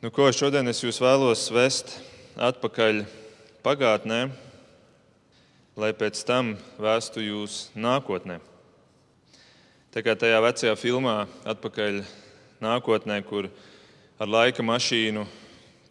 [0.00, 1.90] Nu, ko šodien es jūs vēlos vest
[2.40, 3.02] atpakaļ
[3.60, 4.30] pagātnē,
[5.76, 8.38] lai pēc tam vēstu jūs nākotnē.
[9.92, 12.00] Tā kā tajā vecajā filmā atpakaļ
[12.64, 13.50] nākotnē, kur
[14.16, 15.26] ar laika mašīnu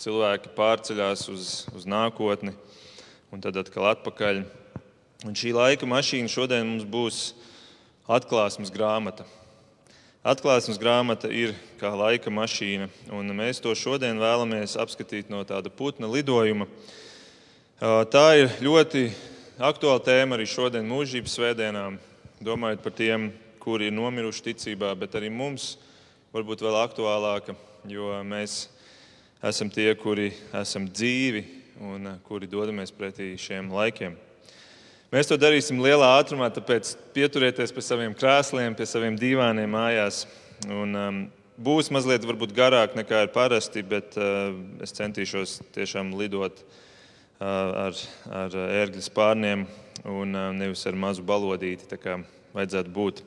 [0.02, 2.56] cilvēki pārceļās uz, uz nākotni
[3.30, 4.42] un tad atkal atpakaļ.
[5.30, 7.28] Un šī laika mašīna šodien mums būs
[8.10, 9.30] atklāsmes grāmata.
[10.30, 12.86] Atklāsmes grāmata ir kā laika mašīna,
[13.18, 16.68] un mēs to šodien vēlamies apskatīt no tāda putna lidojuma.
[18.14, 19.08] Tā ir ļoti
[19.58, 21.98] aktuāla tēma arī šodien mūžības svētdienām,
[22.46, 23.32] domājot par tiem,
[23.64, 25.72] kuri ir nomiruši ticībā, bet arī mums
[26.36, 27.58] varbūt vēl aktuālāka,
[27.90, 28.68] jo mēs
[29.42, 30.30] esam tie, kuri
[30.62, 31.46] esam dzīvi
[31.90, 34.29] un kuri dodamies pretī šiem laikiem.
[35.10, 40.20] Mēs to darīsim lielā ātrumā, tāpēc pieturieties pie saviem krēsliem, pie saviem dīvāniem mājās.
[40.70, 41.18] Un, um,
[41.58, 44.52] būs mazliet varbūt, garāk nekā ir parasti, bet uh,
[44.86, 48.04] es centīšos tiešām lidot uh, ar,
[48.44, 49.64] ar ērgļu spārniem
[50.06, 51.90] un uh, nevis ar mazu balodīti.
[51.90, 52.20] Tā kā
[52.54, 53.24] vajadzētu būt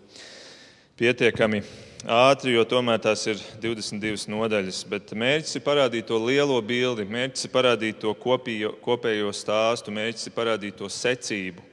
[1.03, 1.65] pietiekami
[2.07, 4.85] ātri, jo tomēr tās ir 22 nodaļas.
[4.87, 10.31] Bet mērķis ir parādīt to lielo bildi, mērķis ir parādīt to kopījo, kopējo stāstu, mērķis
[10.31, 11.72] ir parādīt to secību.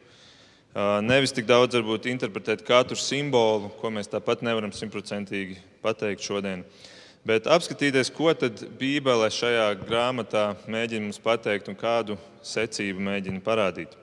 [0.77, 6.61] Nevis tik daudz varbūt interpretēt katru simbolu, ko mēs tāpat nevaram simtprocentīgi pateikt šodien.
[7.25, 13.97] Bet apskatīties, ko tad Bībele šajā grāmatā mēģina mums pateikt un kādu secību mēģina parādīt.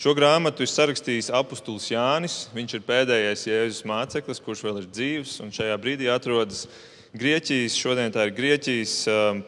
[0.00, 2.40] Šo grāmatu ir sarakstījis apustulis Jānis.
[2.56, 6.64] Viņš ir pēdējais Jēzus māceklis, kurš vēl ir dzīves un šajā brīdī atrodas
[7.12, 7.76] Grieķijas.
[7.76, 9.02] Šodien tā ir Grieķijas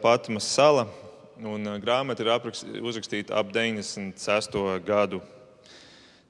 [0.05, 0.85] Patmas sala.
[1.41, 2.29] Un grāmata ir
[2.85, 4.61] uzrakstīta ap 96.
[4.85, 5.25] gadu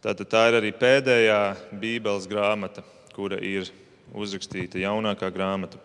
[0.03, 1.39] Tātad tā ir arī pēdējā
[1.79, 2.81] Bībeles grāmata,
[3.15, 3.69] kura ir
[4.11, 5.79] uzrakstīta, jaunākā grāmata.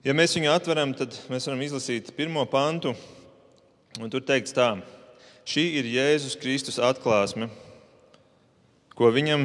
[0.00, 2.94] Ja mēs viņu atveram, tad mēs varam izlasīt pirmo pantu,
[4.00, 4.70] un tur teikts tā:
[5.44, 7.50] Šī ir Jēzus Kristus atklāsme,
[8.96, 9.44] ko viņam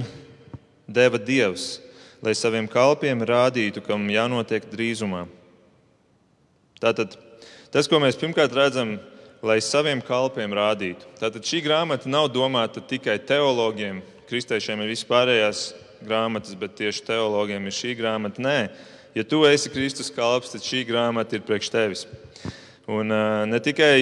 [0.88, 1.82] deva Dievs,
[2.24, 5.26] lai saviem kalpiem rādītu, kam jānotiek drīzumā.
[6.80, 7.20] Tātad
[7.68, 8.96] tas, ko mēs pirmkārt redzam,
[9.42, 11.08] lai saviem kalpiem rādītu.
[11.20, 14.02] Tātad šī grāmata nav domāta tikai teologiem.
[14.30, 15.72] Kristiešiem ir vispārējās
[16.06, 18.42] grāmatas, bet tieši teologiem ir šī grāmata.
[18.42, 18.58] Nē,
[19.18, 22.06] ja tu esi Kristus kalps, tad šī grāmata ir priekš tevis.
[22.90, 23.96] Un uh, ne tikai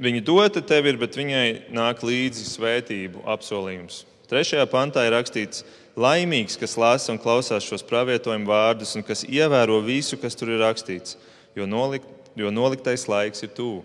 [0.00, 4.04] viņa dota tev ir, bet viņai nāk līdzi svētību apsolījums.
[4.30, 5.64] Trešajā pantā ir rakstīts,
[5.98, 10.62] laimīgs, kas lasa un klausās šos pravietojumu vārdus un kas ievēro visu, kas tur ir
[10.62, 11.18] rakstīts,
[11.58, 12.06] jo, nolikt,
[12.38, 13.82] jo noliktais laiks ir tuvu.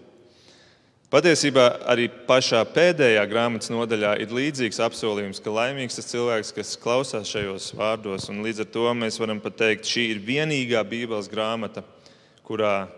[1.15, 7.29] Patiesībā arī pašā pēdējā grāmatas nodaļā ir līdzīgs apsolījums, ka laimīgs tas cilvēks, kas klausās
[7.31, 8.25] šajos vārdos.
[8.27, 11.85] Līdz ar to mēs varam pateikt, šī ir vienīgā Bībeles grāmata,
[12.43, 12.89] kurā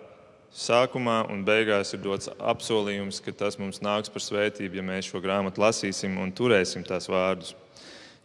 [0.50, 5.22] sākumā un beigās ir dots apsolījums, ka tas mums nāks par svētību, ja mēs šo
[5.22, 7.54] grāmatu lasīsim un turēsim tās vārdus.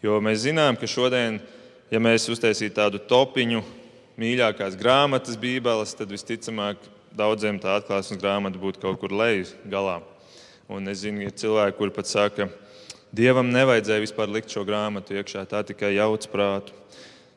[0.01, 1.37] Jo mēs zinām, ka šodien,
[1.93, 3.61] ja mēs uztaisītu tādu topiņu
[4.17, 6.81] mīļākās grāmatas Bībeles, tad visticamāk
[7.17, 10.01] daudziem tā atklāsmes grāmata būtu kaut kur lejas galā.
[10.73, 12.49] Un es zinu, ir cilvēki, kuri pat saka,
[13.13, 16.73] Dievam nevajadzēja vispār likt šo grāmatu iekšā, tā tikai jauc prātu.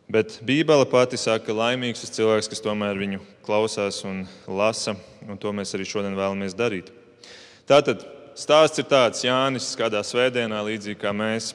[0.08, 4.94] Bet Bībele pati saka, ka laimīgs tas cilvēks, kas tomēr viņu klausās un lasa,
[5.28, 6.94] un to mēs arī šodien vēlamies darīt.
[7.68, 8.06] Tātad
[8.40, 11.52] stāsts ir tāds, Jānis kādā svētdienā, līdzīgi kā mēs,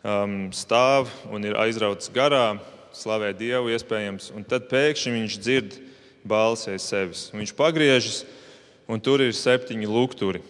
[0.00, 2.56] um, stāv un ir aizrauts garā,
[2.96, 5.78] slavē Dievu iespējams, un tad pēkšņi viņš dzird
[6.26, 7.26] balsi aiz sevis.
[7.34, 8.22] Viņš pagriežas,
[8.88, 10.42] un tur ir septiņi lukturi.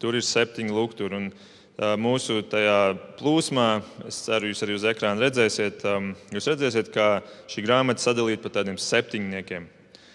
[0.00, 1.18] Tur ir septiņi lukturi.
[1.18, 3.68] Un, uh, mūsu tajā plūsmā,
[4.08, 7.08] es ceru, jūs arī uz ekrāna redzēsiet, um, jūs redzēsiet, kā
[7.50, 9.66] šī grāmata sadalīta pa tādiem septiņniekiem.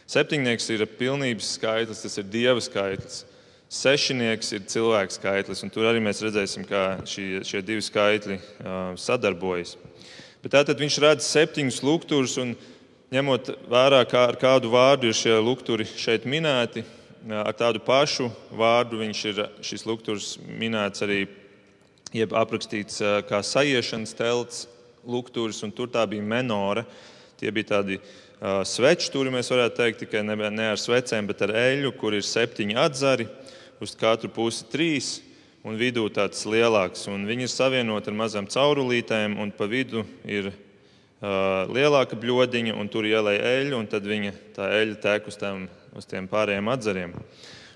[0.09, 3.25] Septiņnieks ir pilnības skaitlis, tas ir dieva skaitlis.
[3.69, 8.95] Sešnieks ir cilvēka skaitlis, un tur arī mēs redzēsim, kā šie, šie divi skaitļi uh,
[8.97, 9.75] sadarbojas.
[10.41, 12.55] Bet tātad viņš redz septiņus lukturus, un
[13.09, 16.83] ņemot vērā, kā ar kādu vārdu ir šie lukturi šeit minēti,
[17.33, 21.23] ar tādu pašu vārdu viņš ir šis lukturs minēts arī,
[22.13, 24.67] jeb aprakstīts kā sajiešanas telts
[25.09, 26.85] lukturs, un tur tā bija menora.
[27.39, 31.41] Tie bija tādi uh, sveču turi, mēs varētu teikt, tikai ne, ne ar svecēm, bet
[31.45, 33.29] ar eļļu, kur ir septiņi atzari,
[33.79, 35.11] uz katru pusi trīs,
[35.63, 37.07] un vidū tāds lielāks.
[37.11, 40.51] Un viņi ir savienoti ar mazām caurulītēm, un pa vidu ir
[41.19, 45.67] lielāka bļodiņa, un tur ielēja eļļu, un tad viņa tā eļļa tek uz, tām,
[45.97, 47.15] uz tiem pārējiem atzariem.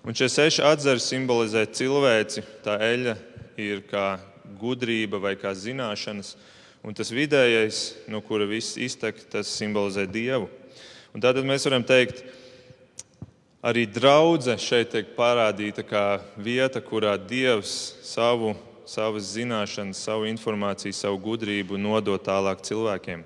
[0.04, 2.44] Un šie seši atzari simbolizē cilvēci.
[2.64, 3.16] Tā eļļa
[3.64, 4.18] ir kā
[4.60, 6.36] gudrība vai kā zināšanas,
[6.84, 10.50] un tas vidējais, no kura viss iztek, tas simbolizē dievu.
[11.14, 12.24] Un tātad mēs varam teikt,
[13.64, 18.58] Arī draudzene šeit tiek parādīta kā vieta, kurā Dievs savu,
[18.90, 23.24] savas zināšanas, savu informāciju, savu gudrību nodod tālāk cilvēkiem.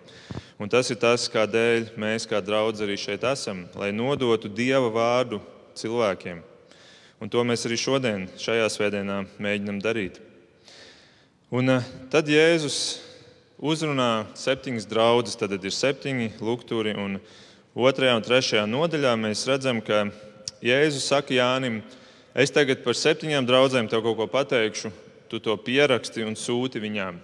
[0.58, 5.42] Un tas ir tas, kādēļ mēs kā draugi arī šeit esam, lai nodotu Dieva vārdu
[5.78, 6.42] cilvēkiem.
[7.22, 10.20] Un to mēs arī šodien, šajā svētdienā, mēģinam darīt.
[11.50, 13.00] Un eh, tad Jēzus
[13.58, 16.94] uzrunā septiņas draudzes, tad ir septiņi lukturi.
[16.98, 17.18] Un
[17.78, 20.08] otrajā un trešajā nodaļā mēs redzam, ka
[20.62, 21.82] Jēzus saka Jānim,
[22.38, 24.92] es tagad par septiņām draudzēm tev kaut ko pateikšu,
[25.30, 27.18] tu to pieraksti un sūti viņām.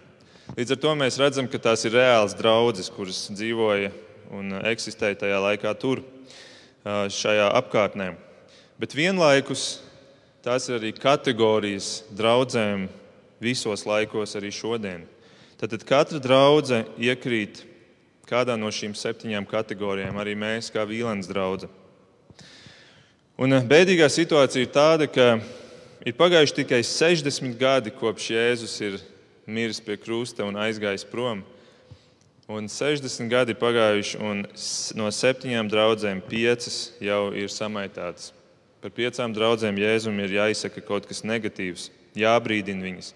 [0.57, 3.93] Līdz ar to mēs redzam, ka tās ir reāls draudzes, kuras dzīvoja
[4.35, 6.03] un eksistēja tajā laikā tur,
[6.83, 8.11] šajā apkārtnē.
[8.81, 9.79] Bet vienlaikus
[10.43, 12.89] tās ir arī kategorijas draudzēm
[13.43, 15.05] visos laikos, arī šodien.
[15.59, 17.63] Tad katra draudzene iekrīt
[18.27, 21.71] kādā no šīm septiņām kategorijām, arī mēs, kā Vīlens draudzene.
[23.39, 25.39] Un bēdīgā situācija ir tāda, ka
[26.05, 28.99] ir pagājuši tikai 60 gadi, kopš Jēzus ir
[29.47, 31.43] miris pie krusta un aizgājis prom.
[32.51, 34.43] Un 60 gadi pagājuši, un
[34.99, 38.33] no septiņām draudzēm piecas jau ir samaitātas.
[38.83, 41.87] Par piecām draudzēm Jēzum ir jāizsaka kaut kas negatīvs,
[42.19, 43.13] jābrīdina viņas.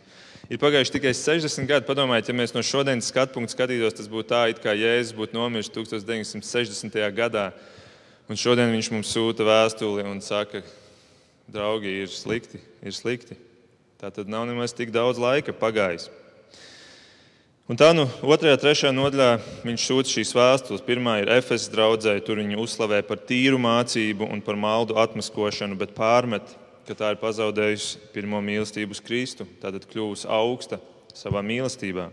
[0.47, 1.83] Ir pagājuši tikai 60 gadi.
[1.89, 5.35] Padomājiet, ja mēs no šodienas skatu punkta skatītos, tas būtu tā, it kā Jēzus būtu
[5.35, 6.95] nomiris 1960.
[7.11, 7.49] gadā.
[8.31, 10.63] Un šodien viņš mums sūta vēstuli un saka,
[11.51, 13.37] draugi, ir slikti, ir slikti.
[13.97, 16.09] Tā tad nav nemaz tik daudz laika pagājis.
[17.67, 19.31] Un tā nu otrajā, trešajā nodaļā
[19.65, 20.83] viņš sūta šīs vēstules.
[20.87, 25.91] Pirmā ir Efesas draudzē, tur viņi uzslavē par tīru mācību un par maldu atmaskošanu, bet
[25.97, 26.53] pārmet,
[26.87, 30.79] ka tā ir pazaudējusi pirmo mīlestību uz Kristu, tātad kļuvusi augsta
[31.11, 32.07] savā mīlestībā.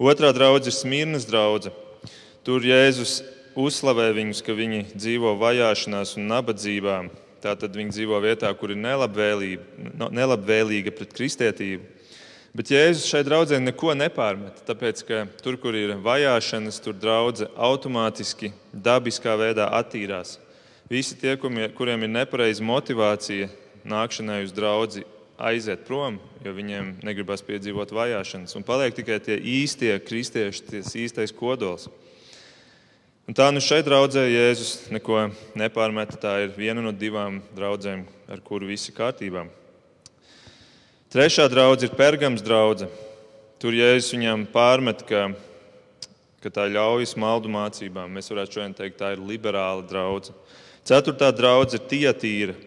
[0.00, 1.76] Otrā draudzene ir Smirnas draudzene.
[2.46, 3.18] Tur Jēzus
[3.58, 7.00] uzslavē viņus, ka viņi dzīvo vajāšanās un nabadzībā.
[7.44, 11.84] Tātad viņi dzīvo vietā, kur ir nelabvēlīga pret kristietību.
[12.56, 18.48] Bet Jēzus šai draudzē neko nepārmet, tāpēc ka tur, kur ir vajāšanas, tur draudzene automātiski,
[18.72, 20.38] dabiskā veidā attīrās.
[20.88, 23.50] Visi tie, kuriem ir nepareiza motivācija
[23.84, 25.04] nākšanai uz draugu,
[25.36, 28.56] aiziet prom, jo viņiem negribas piedzīvot vajāšanas.
[28.56, 31.90] Un paliek tikai tie īstie kristieši, tas īstais kodols.
[33.26, 35.24] Un tā nu šeit draudzē Jēzus neko
[35.58, 36.14] nepārmeta.
[36.14, 39.42] Tā ir viena no divām draudzēm, ar kuru viss ir kārtībā.
[41.10, 43.02] Trešā draudzene ir Pergams draudzene.
[43.58, 45.24] Tur Jēzus viņam pārmet, ka,
[46.38, 48.14] ka tā ļaujas maldu mācībām.
[48.14, 50.38] Mēs varētu šodien teikt, tā ir liberāla draudzene.
[50.86, 52.58] Ceturtā draudzene ir Tietīra.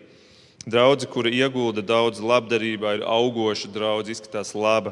[0.68, 4.92] Draudzene, kura iegulda daudz labdarībā, ir augoša draudzene, izskatās laba,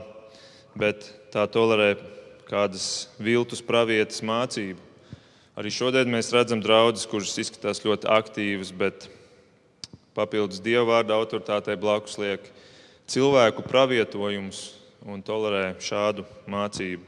[0.79, 1.97] bet tā tolerē
[2.47, 4.86] kādas viltus pravietas mācību.
[5.57, 9.07] Arī šodien mēs redzam draugus, kuras izskatās ļoti aktīvas, bet
[10.13, 12.45] papildus dievu vārdu autoritātei blakus liek
[13.09, 14.59] cilvēku pravietojumus
[15.09, 17.01] un tolerē šādu mācību.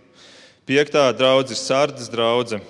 [0.65, 2.65] Piektā draudzene ir Sārdas draudzene.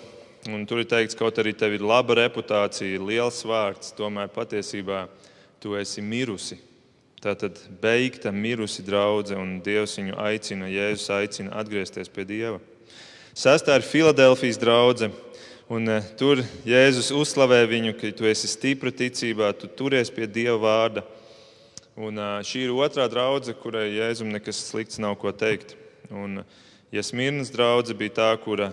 [0.48, 5.06] Un tur ir teikts, ka kaut arī tev ir laba reputācija, liels vārds, tomēr patiesībā
[5.60, 6.56] tu esi mirusi.
[7.20, 12.62] Tā tad beigta, mirusi draudzene, un Dievs viņu aicina, Jēzus aicina atgriezties pie Dieva.
[13.36, 15.16] Sestā ir Filadelfijas draudzene.
[15.70, 20.56] Un, uh, tur Jēzus uzslavē viņu, ka tu esi stipra ticībā, tu turies pie Dieva
[20.64, 21.04] vārda.
[21.94, 25.76] Un, uh, šī ir otrā draudzene, kurai Jēzum nekas slikts nav ko teikt.
[26.10, 26.42] Un,
[26.90, 28.72] ja Smirnas draudzene bija tā, kura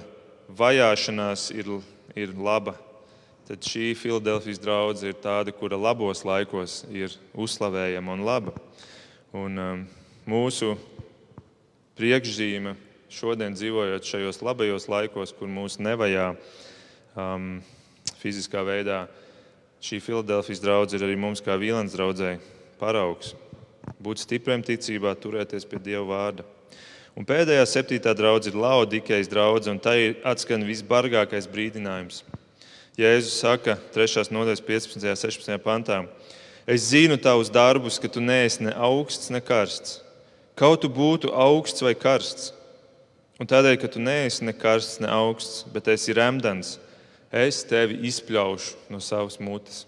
[0.49, 1.69] vajāšanās ir,
[2.17, 2.79] ir laba,
[3.45, 8.57] tad šī Filadelfijas draudzene ir tāda, kura labos laikos ir uzslavējama un laba.
[9.37, 9.89] Un, um,
[10.25, 10.79] mūsu
[12.01, 12.73] priekšzīme
[13.13, 16.33] šodien dzīvojot šajos labajos laikos, kur mūs nevajā,
[17.17, 17.57] um,
[18.21, 19.07] fiziskā veidā.
[19.83, 22.37] Šī Filadelfijas draudzene ir arī mums, kā Vīlens draugai,
[22.81, 23.35] paraugs.
[24.03, 26.47] Būt stipriem ticībā, turēties pie Dieva vārda.
[27.17, 32.25] Un pēdējā septītā draudzene ir Laudikejas draudzene, un tā ir atskan visbargākais brīdinājums.
[32.97, 34.27] Jēzus saka 3.
[34.33, 34.97] nodaļas 15.
[35.01, 35.57] un 16.
[35.65, 36.03] pantā:
[36.67, 40.01] Es zinu tavus darbus, ka tu neesi ne augsts, ne karsts.
[40.57, 42.53] Kaut tu būtu augsts vai karsts.
[43.37, 46.79] Un tādēļ, ka tu neesi ne karsts, ne augsts, bet esi remdens,
[47.45, 49.85] es tevi izpļaušu no savas mutes.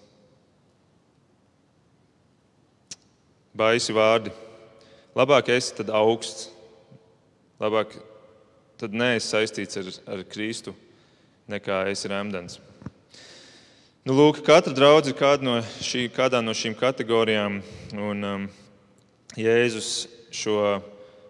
[3.58, 4.30] Baisi vārdi.
[5.18, 6.46] Labāk esi tad augsts,
[7.58, 7.96] labāk
[8.78, 10.76] tad neesi saistīts ar, ar Kristu,
[11.50, 12.60] nekā esi remdens.
[14.06, 17.58] Nu, lūk, katra draudzene ir kāda no, šī, kādā no šīm kategorijām.
[17.98, 18.46] Un, um,
[19.36, 20.78] Jēzus šo,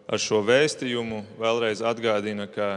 [0.06, 2.68] ar šo vēstījumu vēlreiz atgādina, ka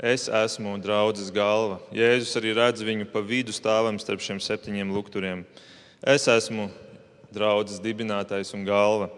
[0.00, 1.78] es esmu draudzes galva.
[1.92, 5.44] Jēzus arī redz viņu pa vidu stāvam starp šiem septiņiem lukturiem.
[6.00, 6.70] Es esmu
[7.34, 9.10] draudzes dibinātājs un galva.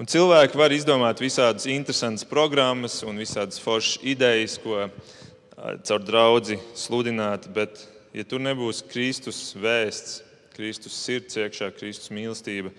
[0.00, 4.88] Un cilvēki var izdomāt visādas interesantas programmas un visādas foršas idejas, ko
[5.56, 7.80] caur draugu sludināt, bet,
[8.16, 10.22] ja tur nebūs Kristus vēsts,
[10.56, 12.72] Kristus sirds iekšā, Kristus mīlestība,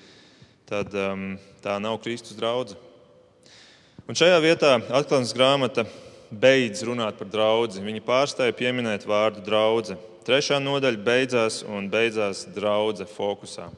[0.70, 2.82] tad um, tā nav Kristus draudzene.
[4.08, 5.84] Un šajā vietā atklāsmes grāmata
[6.32, 7.82] beidz runāt par draugu.
[7.84, 10.00] Viņi pārstāja pieminēt vārdu draudzene.
[10.28, 13.70] Trešā nodaļa beidzās un beidzās draudzene fokusā.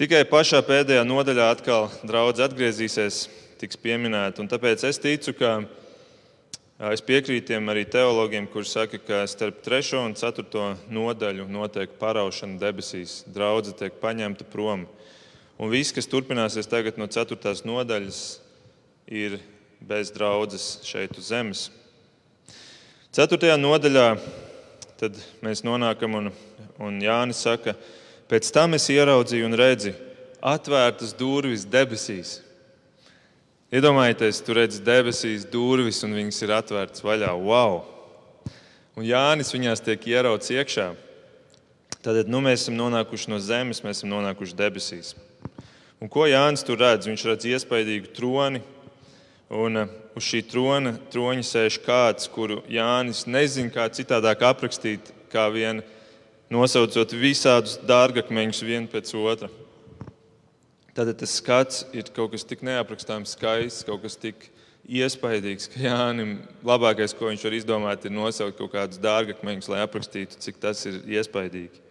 [0.00, 3.28] Tikai pašā pēdējā nodaļā atkal draudzene atgriezīsies,
[3.60, 4.42] tiks pieminēta.
[4.50, 5.52] Tāpēc es ticu, ka
[6.88, 12.58] es piekrītu tiem arī teologiem, kuriem saka, ka starp trešo un ceturto nodaļu notiek paraušana
[12.58, 13.20] debesīs.
[13.30, 14.88] Draudzene tiek paņemta prom.
[15.60, 17.54] Un viss, kas turpināsies tagad no 4.
[17.68, 18.24] nodaļas,
[19.12, 19.36] ir
[19.80, 21.68] bez draudzes šeit uz zemes.
[23.16, 23.56] 4.
[23.58, 24.06] nodaļā
[25.42, 26.30] mēs nonākam, un,
[26.78, 27.74] un Jānis saka,
[28.30, 29.94] pēc tam es ieraudzīju un redzu
[30.40, 32.38] atvērtas durvis debesīs.
[33.70, 37.30] Iedomājieties, tur redzat debesīs durvis, un viņas ir atvērtas vaļā.
[37.38, 37.84] Wow!
[38.98, 40.90] Un Jānis viņās tiek ierauts iekšā.
[42.00, 45.14] Tad nu, mēs esam nonākuši no zemes, mēs esam nonākuši debesīs.
[46.00, 47.06] Un ko Jānis tur redz?
[47.06, 48.62] Viņš redz iespaidīgu troni,
[49.50, 55.48] un uh, uz šī trona troņa sēž kāds, kuru Jānis nezina, kā citādāk aprakstīt, kā
[55.52, 55.82] vien
[56.50, 59.50] nosaucot visādus dārgakmeņus vienu pēc otra.
[60.94, 64.48] Tātad tas skats ir kaut kas tik neaprakstāms skaists, kaut kas tik
[64.90, 70.40] iespaidīgs, ka Jānis labākais, ko viņš var izdomāt, ir nosaukt kaut kādus dārgakmeņus, lai aprakstītu,
[70.42, 71.86] cik tas ir iespaidīgi.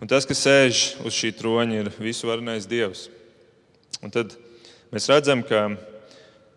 [0.00, 3.06] Un tas, kas sēž uz šī troņa, ir visvarenais Dievs.
[4.04, 4.34] Un tad
[4.92, 5.70] mēs redzam, ka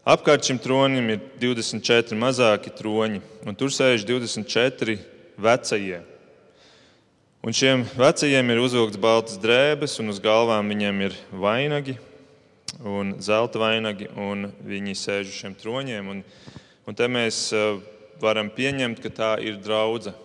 [0.09, 4.97] apkārt šim tronim ir 24 mazāki troņi, un tur sēž 24
[5.37, 5.99] vecie.
[7.45, 11.95] Un šiem vecajiem ir uzvilkts baltas drēbes, un uz galvām viņiem ir vainagi,
[12.83, 16.09] un zelta vainagi, un viņi sēž uz šiem troņiem.
[16.11, 16.23] Un,
[16.83, 17.79] un te mēs eh,
[18.19, 20.17] varam pieņemt, ka tā ir draudzene.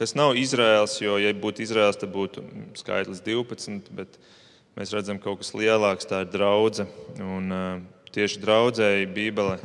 [0.00, 2.40] Tas nav Izraels, jo, ja būtu Izraels, tad būtu
[2.80, 4.14] skaitlis 12, bet
[4.78, 6.88] mēs redzam, ka kaut kas lielāks tā ir draudzene.
[8.10, 9.60] Tieši draudzēji Bībele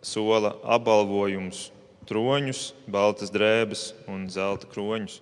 [0.00, 1.66] sola apbalvojumus,
[2.08, 5.18] troņus, baltas drēbes un zelta kroņus.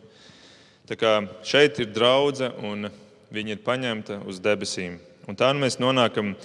[0.87, 2.87] Tā kā šeit ir draudzene un
[3.35, 5.01] viņa ir paņemta uz debesīm.
[5.27, 6.37] Un tā nu mēs nonākam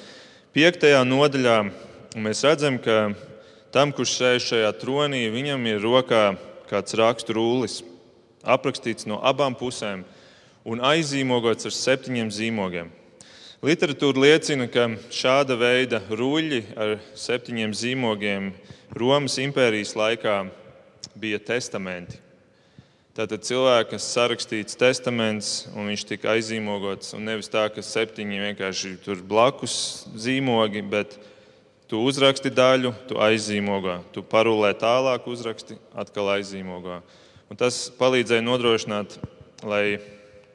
[0.58, 1.58] piektajā nodaļā,
[2.18, 3.12] un mēs redzam, ka
[3.70, 6.32] tam, kurš sēž šajā tronī, viņam ir rokā
[6.66, 7.84] kāds raksturūlis
[8.42, 10.02] aprakstīts no abām pusēm
[10.66, 12.90] un aizīmogots ar septiņiem zīmogiem.
[13.58, 18.52] Literatūra liecina, ka šāda veida ruļļi ar septiņiem zīmogiem
[18.94, 20.36] Romas impērijas laikā
[21.18, 22.20] bija testamenti.
[23.18, 28.92] Tātad cilvēks, kas sarakstīts testaments, un viņš tika aizīmogots, un nevis tā, ka septiņi vienkārši
[29.02, 31.16] tur blakus zīmogi, bet
[31.90, 37.02] tu uzraksti daļu, tu aizīmogā, tu parulē tālāk, uzraksti, atkal aizīmogā.
[37.50, 39.18] Un tas palīdzēja nodrošināt,
[39.66, 39.98] lai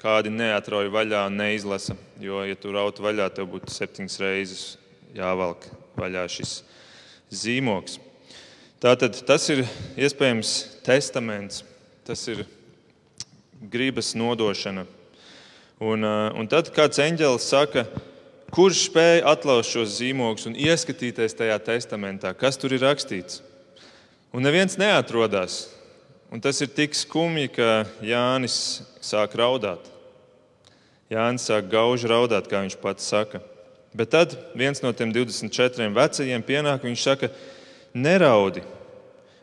[0.02, 1.94] kādi neatrauj vaļā un neizlasa.
[2.22, 4.64] Jo, ja tu rautu vaļā, tev būtu septiņas reizes
[5.14, 5.68] jāvelk
[5.98, 6.60] vaļā šis
[7.32, 8.00] zīmoks.
[8.82, 9.62] Tātad tas ir
[9.94, 11.62] iespējams testaments,
[12.06, 12.42] tas ir
[13.70, 14.88] gribas nodošana.
[15.82, 17.86] Un, uh, un tad kāds eņģēlis saka,
[18.54, 23.40] kurš spēja atlaust šos zīmogus un ieskatīties tajā testamentā, kas tur ir rakstīts.
[24.34, 25.66] Un neviens neatrodās.
[26.32, 28.54] Un tas ir tik skumji, ka Jānis
[29.04, 29.84] sāk raudāt.
[31.12, 33.42] Jānis sāk gauži raudāt, kā viņš pats saka.
[33.92, 37.28] Bet tad viens no tiem 24 vecajiem pienāk, viņš saka,
[37.92, 38.64] neraudi.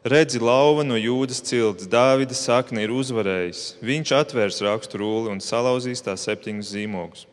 [0.01, 3.75] Redzi, lauva no jūdas cilts, Dāvida sakne ir uzvarējis.
[3.85, 7.27] Viņš atvērs rakstu rūli un salauzīs tās septiņus zīmogus.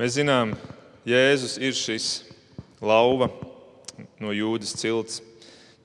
[0.00, 0.56] Mēs zinām,
[1.04, 2.10] Jēzus ir šis
[2.80, 3.28] lauva
[4.22, 5.20] no jūdas cilts.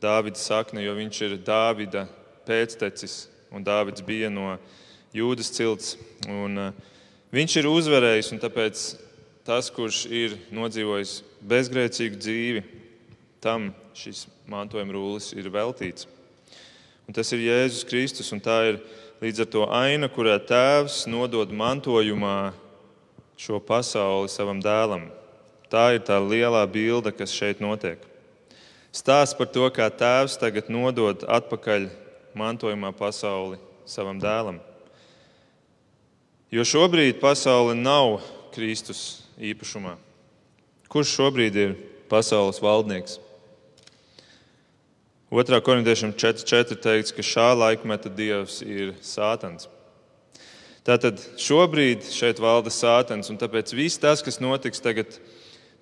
[0.03, 2.07] Dāvida sakne, jo viņš ir Dāvida
[2.47, 4.57] pēctecis, un Dāvids bija no
[5.15, 5.93] Jūdas cilts.
[6.27, 6.97] Un, uh,
[7.31, 8.83] viņš ir uzvarējis, un tāpēc
[9.47, 12.63] tas, kurš ir nodzīvojis bezgrēcīgu dzīvi,
[13.43, 16.07] tam šis mantojuma rūlis ir veltīts.
[17.07, 18.79] Un tas ir Jēzus Kristus, un tā ir
[19.23, 22.53] līdz ar to aina, kurā tēvs nodod mantojumā
[23.39, 25.09] šo pasauli savam dēlam.
[25.71, 27.99] Tā ir tā lielā bilde, kas šeit notiek.
[28.93, 31.87] Stāsts par to, kā tēvs tagad nodod atpakaļ
[32.37, 33.57] mantojumā pasauli
[33.89, 34.59] savam dēlam.
[36.53, 38.19] Jo šobrīd pasaule nav
[38.53, 39.95] Kristus īpašumā.
[40.93, 41.75] Kurš šobrīd ir
[42.11, 43.17] pasaules valdnieks?
[45.33, 45.57] 2.
[45.65, 49.65] korintiešiem 4.4 teikts, ka šā laikmeta dievs ir Sātans.
[50.85, 55.17] Tātad šobrīd šeit valda sātens, un tāpēc viss tas, kas notiks tagad,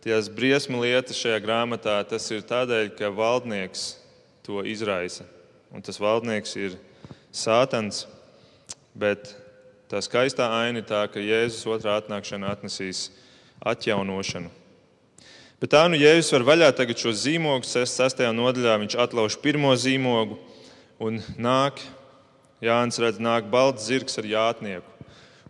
[0.01, 3.83] tās briesmu lietas šajā grāmatā, tas ir tādēļ, ka valdnieks
[4.45, 5.27] to izraisa.
[5.71, 6.77] Un tas valdnieks ir
[7.31, 8.05] sātens,
[8.97, 9.35] bet
[9.91, 13.09] tā skaistā aina ir tā, ka Jēzus otrā atnākšana atnesīs
[13.61, 14.49] atjaunošanu.
[15.61, 18.23] Bet tā nu Jēzus var vaļā tagad šo zīmogu, 6.
[18.33, 20.39] nodaļā viņš atlauž pirmo zīmogu
[20.97, 21.77] un nāk
[22.61, 24.89] Jānis redz, nāk balts zirgs ar jātnieku.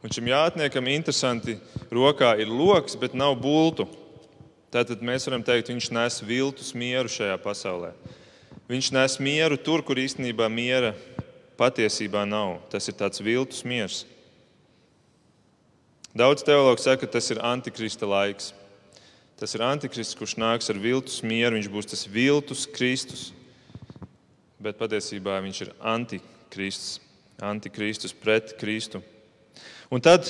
[0.01, 1.57] Un šim jātniekam interesanti
[1.93, 3.85] rokā ir loks, bet nav bultu.
[4.71, 7.91] Tātad mēs varam teikt, viņš nes viltus mieru šajā pasaulē.
[8.71, 10.93] Viņš nes mieru tur, kur īstenībā miera
[11.59, 12.61] patiesībā nav.
[12.71, 14.05] Tas ir tāds viltus miers.
[16.15, 18.53] Daudz teologu saka, ka tas ir antikrista laiks.
[19.39, 21.57] Tas ir antikrists, kurš nāks ar viltus mieru.
[21.59, 23.29] Viņš būs tas viltus Kristus.
[24.61, 26.37] Bet patiesībā viņš ir antikrists.
[26.51, 26.99] Kristus,
[27.39, 29.01] antikristus pret Kristu.
[29.91, 30.27] Un tad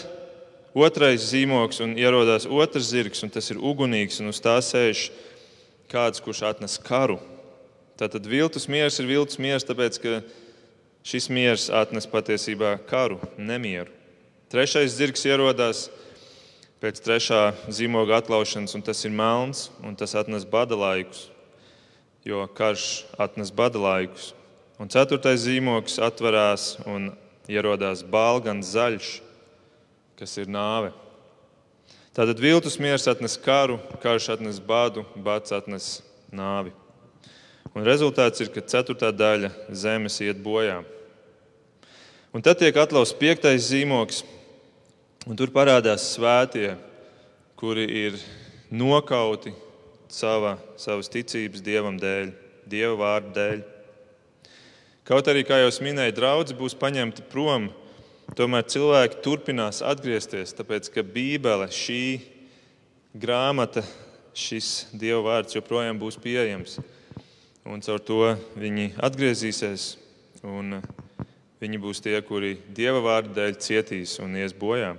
[0.74, 5.10] otrais zīmogs un ierodās otrs zirgs, un tas ir ugunīgs, un uz tā sēž
[5.92, 7.20] kāds, kurš atnes karu.
[8.00, 10.22] Tātad viltus miers ir viltus miers, tāpēc ka
[11.06, 13.92] šis miers atnes patiesībā karu, nemieru.
[14.52, 15.86] Trešais zirgs ierodās
[16.82, 21.28] pēc trešā zīmoga atlaušanas, un tas ir melns, un tas atnes bada laikus,
[22.26, 24.32] jo karš atnes bada laikus.
[24.82, 27.12] Un ceturtais zīmogs atverās un
[27.52, 29.12] ierodās balgans zaļš,
[30.22, 30.92] kas ir nāve.
[32.14, 35.88] Tātad viltus miers atnes karu, karš atnes badu, bats atnes
[36.30, 36.70] nāvi.
[37.74, 40.84] Un rezultāts ir, ka ceturtā daļa zemes iet bojā.
[42.36, 44.22] Un tad tiek atlausts piektais zīmogs,
[45.26, 46.76] un tur parādās svētie,
[47.58, 48.22] kuri ir
[48.70, 49.56] nokauti
[50.12, 52.30] sava, savas ticības dievam dēļ,
[52.70, 53.62] dieva vārdu dēļ.
[55.08, 57.72] Kaut arī, kā jau minēju, draugi būs paņemti prom,
[58.38, 62.04] tomēr cilvēki turpinās atgriezties, tāpēc ka Bībele, šī
[63.18, 63.84] grāmata,
[64.38, 66.80] šis Dieva vārds joprojām būs pieejams.
[67.68, 68.22] Un caur to
[68.58, 69.96] viņi atgriezīsies,
[70.48, 70.80] un
[71.62, 74.96] viņi būs tie, kuri Dieva vārda dēļ cietīs un ies bojā.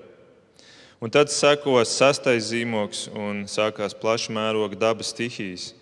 [1.03, 5.73] Un tad sekos sastais zīmogs un sākās plaša mēroga dabas stihijas.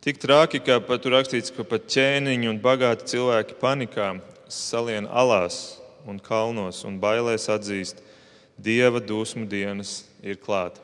[0.00, 4.14] Tik traki, ka pat tur rakstīts, ka pat ķēniņi un bagāti cilvēki panikā
[4.46, 8.02] salien alās un kalnos un bailēs atzīst,
[8.60, 10.82] Dieva dusmu dienas ir klāta.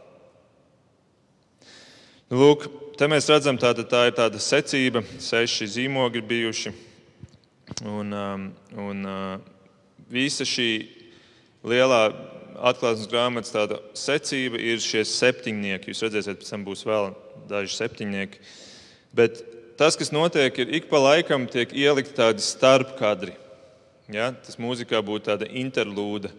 [2.31, 2.65] Nu, lūk,
[2.97, 6.73] te mēs redzam, tāda, tā ir tāda secība, seši zīmogi bijuši.
[7.85, 8.47] Un, um,
[8.81, 9.37] un uh,
[10.09, 10.71] visa šī
[11.67, 12.01] lielā
[12.57, 13.53] atklāsmes grāmatas
[13.99, 15.93] secība ir šie septiņnieki.
[15.93, 17.13] Jūs redzēsiet, pēc tam būs vēl
[17.51, 18.45] daži septiņnieki.
[19.17, 19.43] Bet
[19.77, 23.37] tas, kas notiek, ir ik pa laikam tiek ielikt tādi starpkadri.
[24.13, 24.31] Ja?
[24.31, 26.31] Tas mūzikā būtu tāda interlūda,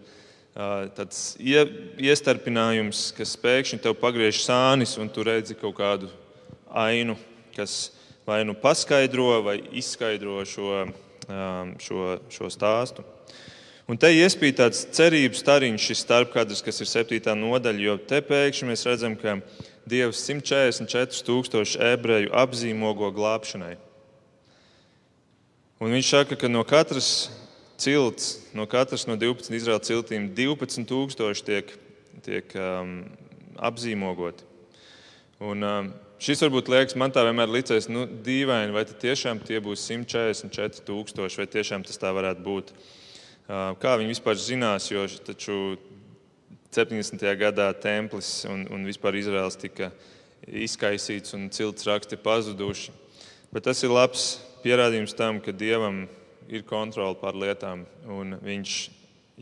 [0.96, 6.08] tāds iestarpinājums, kas pēkšņi tev pagriež sānis un tu redzi kaut kādu
[6.68, 7.16] ainu,
[7.56, 7.92] kas
[8.26, 10.88] vai nu paskaidro vai izskaidro šo,
[11.80, 12.02] šo,
[12.32, 13.04] šo stāstu.
[13.88, 18.68] Un te iespīd tāds cerības stariņš, šis starpkadrs, kas ir septītā nodaļa, jo te pēkšņi
[18.68, 19.38] mēs redzam, ka
[19.88, 23.78] Dievs 144 tūkstoši ebreju apzīmogo glābšanai.
[25.80, 27.30] Un viņš saka, ka no katras
[27.78, 31.72] cilts, no katras no 12 Izraēlas ciltīm 12 tūkstoši tiek,
[32.26, 33.00] tiek um,
[33.58, 34.46] apzīmogoti.
[35.38, 35.90] Un, um,
[36.22, 41.38] šis varbūt liekas, man tā vienmēr licies nu, dīvaini, vai tiešām tie būs 144 tūkstoši,
[41.38, 42.74] vai tiešām tas tā varētu būt.
[43.48, 45.78] Uh, kā viņi vispār zinās, jo taču
[46.74, 47.22] 70.
[47.40, 49.92] gadā templis un, un vispār Izraels tika
[50.44, 52.92] izkaisīts un cilts raksti pazuduši.
[53.54, 56.04] Bet tas ir labs pierādījums tam, ka Dievam
[56.48, 57.84] ir kontrole pār lietām.
[58.08, 58.78] Un viņš,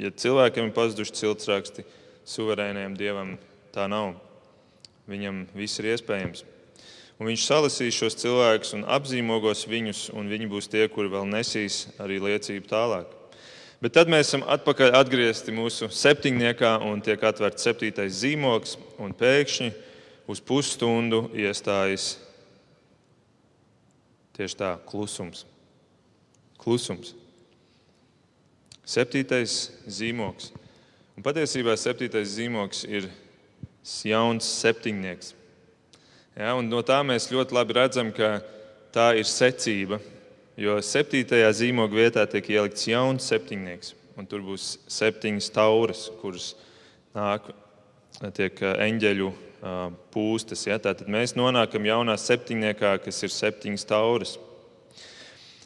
[0.02, 1.86] ja cilvēkiem ir pazuduši cilts raksti,
[2.26, 3.36] suverēniem Dievam
[3.74, 4.16] tā nav.
[5.06, 6.44] Viņam viss ir iespējams.
[7.16, 11.86] Un viņš salasīs šos cilvēkus un apzīmogos viņus, un viņi būs tie, kuri vēl nesīs
[12.02, 13.14] arī liecību tālāk.
[13.80, 19.72] Bet tad mēs esam atpakaļ atgriezti mūsu septiņniekā un tiek atvērts septītais zīmogs, un pēkšņi
[20.32, 22.16] uz pusstundu iestājas
[24.36, 25.46] tieši tā klusums.
[26.66, 27.14] Klusums.
[28.86, 30.50] Septītais zīmogs.
[31.16, 33.08] Un patiesībā septītais zīmogs ir
[34.04, 35.32] jauns septiņnieks.
[36.36, 38.42] Ja, no tā mēs ļoti labi redzam, ka
[38.92, 40.02] tā ir secība
[40.56, 43.92] jo septītajā zīmoga vietā tiek ielikts jauns septiņnieks.
[44.30, 46.54] Tur būs septiņas tauras, kuras
[47.16, 47.50] nāk,
[48.36, 49.28] tiek eņģeļu
[50.14, 50.64] pūstas.
[50.68, 50.78] Ja?
[50.80, 54.36] Tātad mēs nonākam jaunā septiņniekā, kas ir septiņas tauras.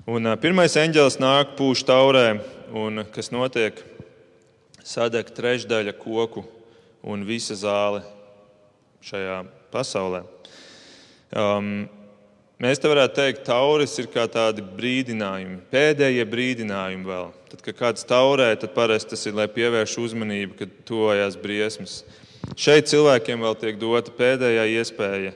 [0.08, 2.40] Un pirmais eņģelis nāk pūš taurē,
[2.72, 3.82] un kas notiek?
[4.90, 6.44] sadeg trešdaļa koku
[7.06, 8.02] un visa zāle
[9.06, 9.40] šajā
[9.72, 10.26] pasaulē.
[11.30, 11.88] Um,
[12.60, 17.30] Mēs te varētu teikt, ka tauris ir kā tādi brīdinājumi, pēdējie brīdinājumi vēl.
[17.48, 21.94] Tad, kad kāds taurē, tad parasti tas ir, lai pievērš uzmanību, kad tuvojas briesmas.
[22.60, 25.32] Šeit cilvēkiem vēl tiek dota pēdējā iespēja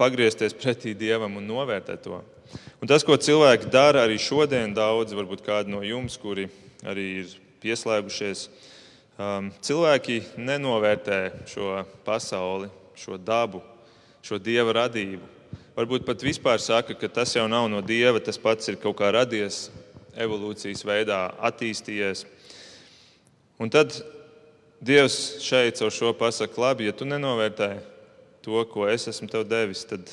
[0.00, 2.22] pagriezties pretī Dievam un novērtēt to.
[2.82, 6.48] Un tas, ko cilvēki dara arī šodien, daudz, varbūt kādi no jums, kuri
[6.86, 8.48] arī ir pieslēgušies,
[9.18, 13.62] um, cilvēki nenovērtē šo pasauli, šo dabu,
[14.22, 15.30] šo dieva radību
[15.76, 19.12] varbūt pat vispār saka, ka tas jau nav no dieva, tas pats ir kaut kā
[19.14, 19.70] radies,
[20.18, 22.26] evolūcijas veidā attīstījies.
[23.62, 23.94] Un tad
[24.82, 27.68] Dievs šeit caur šo pasakā, labi, ja tu nenovērtē
[28.42, 30.10] to, ko es esmu tev devis, tad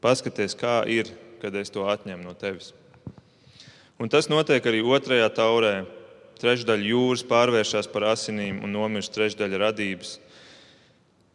[0.00, 1.10] paskaties, kā ir,
[1.42, 2.70] kad es to atņemu no tevis.
[3.98, 5.74] Un tas notiek arī otrajā taurē.
[6.42, 10.16] Trešdaļa jūras pārvēršas par asinīm un nomirst trešdaļa radības.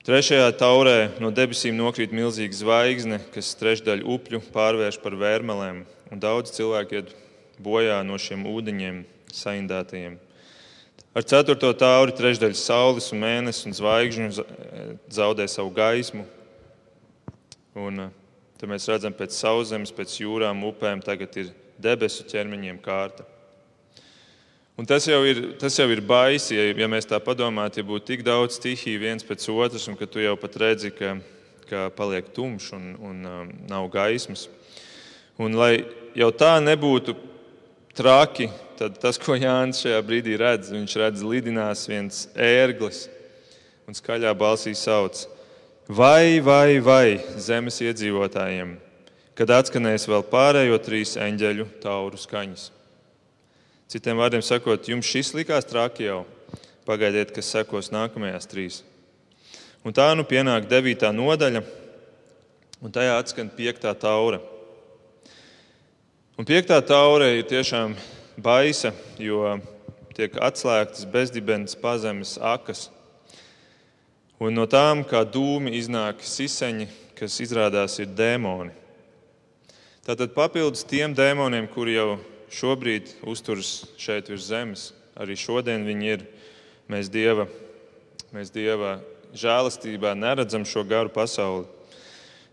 [0.08, 6.52] Trešajā taurē no debesīm nokrīt milzīga zvaigzne, kas trešdaļu upļu pārvērš par vērmelēm, un daudz
[6.56, 7.14] cilvēku iet
[7.64, 9.02] bojā no šiem ūdeņiem
[9.36, 10.18] saindētajiem.
[11.18, 14.28] Ar ceturto tauri trešdaļa saules, un mēnesis un zvaigžņu
[15.12, 16.28] zaudē savu gaismu.
[17.78, 18.12] Un, eh,
[18.58, 23.26] tad mēs redzam, pēc sauszemes, pēc jūrām, upēm tagad ir debesu ķermeņiem kārta.
[24.78, 28.12] Un tas jau ir, tas jau ir baisi, ja, ja mēs tā padomājam, ja būtu
[28.12, 31.16] tik daudz stihiju viens pēc otras, un ka tu jau pat redzi, ka,
[31.66, 34.46] ka paliek tumšs un, un um, nav gaismas.
[35.42, 35.82] Un, lai
[36.18, 37.18] jau tā nebūtu
[37.98, 43.08] traki, tad tas, ko Jānis šajā brīdī redz, viņš redz lidinās viens ērglis
[43.90, 45.26] un skaļā balsī sauc:
[45.88, 48.74] Vai, vai, vai zemes iedzīvotājiem,
[49.40, 52.66] kad atskanēs vēl pārējo trīs eņģeļu tauru skaņas?
[53.88, 56.26] Citiem vārdiem sakot, jums šis likās traki jau.
[56.84, 58.82] Pagaidiet, kas sekos nākamajās trīs.
[59.88, 61.64] Un tā nu pienāk devītā nodaļa,
[62.84, 64.42] un tajā atskan piektā taura.
[66.36, 67.96] Un piektā taura ir tiešām
[68.44, 68.92] baisa,
[69.24, 69.56] jo
[70.20, 72.90] tiek atslēgtas bezdibens pazemes akas.
[74.38, 76.86] Un no tām kā dūmi iznāk siseņi,
[77.18, 78.70] kas izrādās ir dēmoni.
[80.06, 82.20] Tātad papildus tiem dēmoniem, kuri jau
[82.54, 84.84] šobrīd uzturas šeit virs zemes.
[85.18, 86.28] Arī šodien viņi ir.
[86.88, 87.48] Mēs Dieva,
[88.32, 89.00] mēs dieva
[89.36, 91.66] žēlastībā neredzam šo garu pasauli.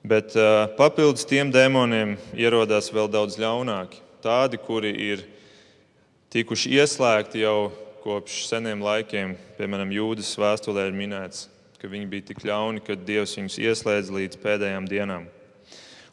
[0.05, 4.01] Bet uh, papildus tiem dēmoniem ierodās vēl daudz ļaunāki.
[4.25, 5.29] Tādi, kuri ir
[6.33, 7.71] tikuši ieslēgti jau
[8.03, 11.47] kopš seniem laikiem, piemēram, Jūdas vēstulē ir minēts,
[11.85, 15.31] ka viņi bija tik ļauni, ka Dievs viņus ieslēdz līdz pēdējām dienām.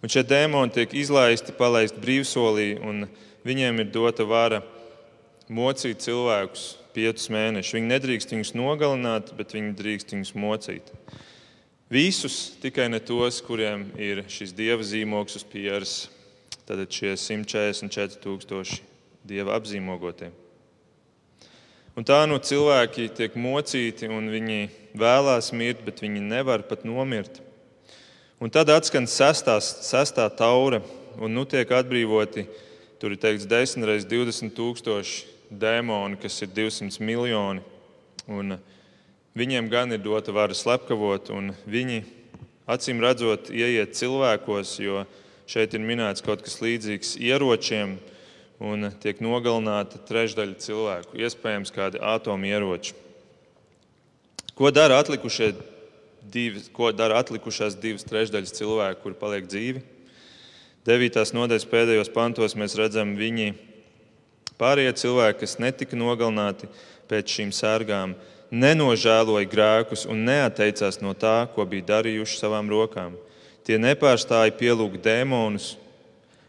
[0.01, 3.05] Un šie dēmoni tiek izlaisti, palaisti brīvsolī, un
[3.41, 4.59] Viņiem ir dota vara
[5.49, 7.73] mocīt cilvēkus piecus mēnešus.
[7.73, 10.91] Viņi nedrīkst viņus nogalināt, bet viņi drīkst viņus mocīt.
[11.91, 15.95] Visus, tikai ne tos, kuriem ir šis dieva zīmogs uz pieres,
[16.69, 18.77] tad šie 144,000
[19.25, 20.29] dieva apzīmogotie.
[21.97, 24.61] Un tā nu cilvēki tiek mocīti, un viņi
[24.97, 27.39] vēlās mirt, bet viņi nevar pat nomirt.
[28.41, 30.81] Un tad atskan sestā, sestā taura,
[31.21, 32.47] un nu tiek atbrīvoti
[33.01, 37.63] Tur ir teikts 10 reizes 20 tūkstoši dēmoni, kas ir 200 miljoni.
[38.29, 38.59] Un
[39.33, 42.03] viņiem gan ir dota vara slepkavot, un viņi
[42.69, 45.01] acīm redzot ieiet cilvēkos, jo
[45.49, 47.97] šeit ir minēts kaut kas līdzīgs ieročiem,
[48.61, 52.93] un tiek nogalināta trešdaļa cilvēku, iespējams, kādi atomu ieroči.
[54.61, 55.01] Ko dara,
[56.21, 59.79] divi, ko dara atlikušās divas trešdaļas cilvēku, kuri paliek dzīvi?
[60.85, 61.15] 9.
[61.33, 63.55] nodaļas pēdējos pantos mēs redzam, viņi
[64.61, 66.69] pārējie cilvēki, kas netika nogalināti
[67.09, 68.13] pēc šīm sērgām,
[68.53, 73.15] nenožēloja grēkus un neatteicās no tā, ko bija darījuši savām rokām.
[73.65, 75.71] Tie nepārstāja pielūgt dēmonus,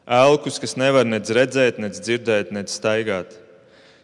[0.04, 3.38] elkus, kas nevar nec redzēt, nec dzirdēt, nec staigāt.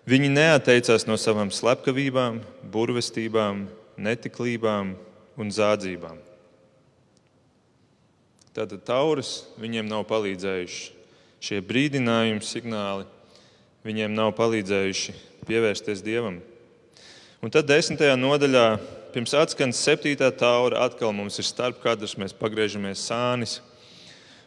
[0.08, 2.40] Viņi neatteicās no savām slepkavībām,
[2.72, 3.66] burvestībām,
[3.98, 4.94] netiklībām
[5.38, 6.18] un zādzībām.
[8.56, 10.94] Tātad taurus viņiem nav palīdzējuši.
[11.38, 13.04] Šie brīdinājumi, signāli
[13.86, 15.14] viņiem nav palīdzējuši
[15.46, 16.40] pievērsties Dievam.
[17.38, 18.64] Un tad desmitajā nodaļā,
[19.14, 23.60] pirms atskaņas septītā taura, atkal mums ir starpkadrs, mēs pagriežamies sānis.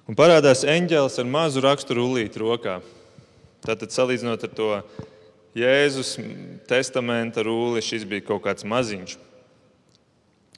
[0.09, 2.81] Un parādās eņģēlis ar mazu raksturu rullīti rokā.
[3.63, 4.69] Tātad, salīdzinot ar to
[5.55, 6.17] Jēzus
[6.67, 9.15] testamenta rulli, šis bija kaut kāds maziņš.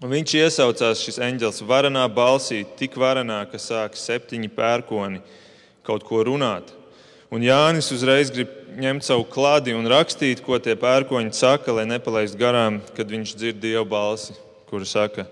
[0.01, 5.21] Un viņš iesaucās šis eņģelis varenā balsī, tik varenā, ka sāk septiņi pērkoni
[5.86, 6.71] kaut ko runāt.
[7.34, 12.39] Un Jānis uzreiz grib ņemt savu klādi un rakstīt, ko tie pērkoņi saka, lai nepalaistu
[12.41, 14.36] garām, kad viņš dzird dievu balsi,
[14.69, 15.27] kura saka,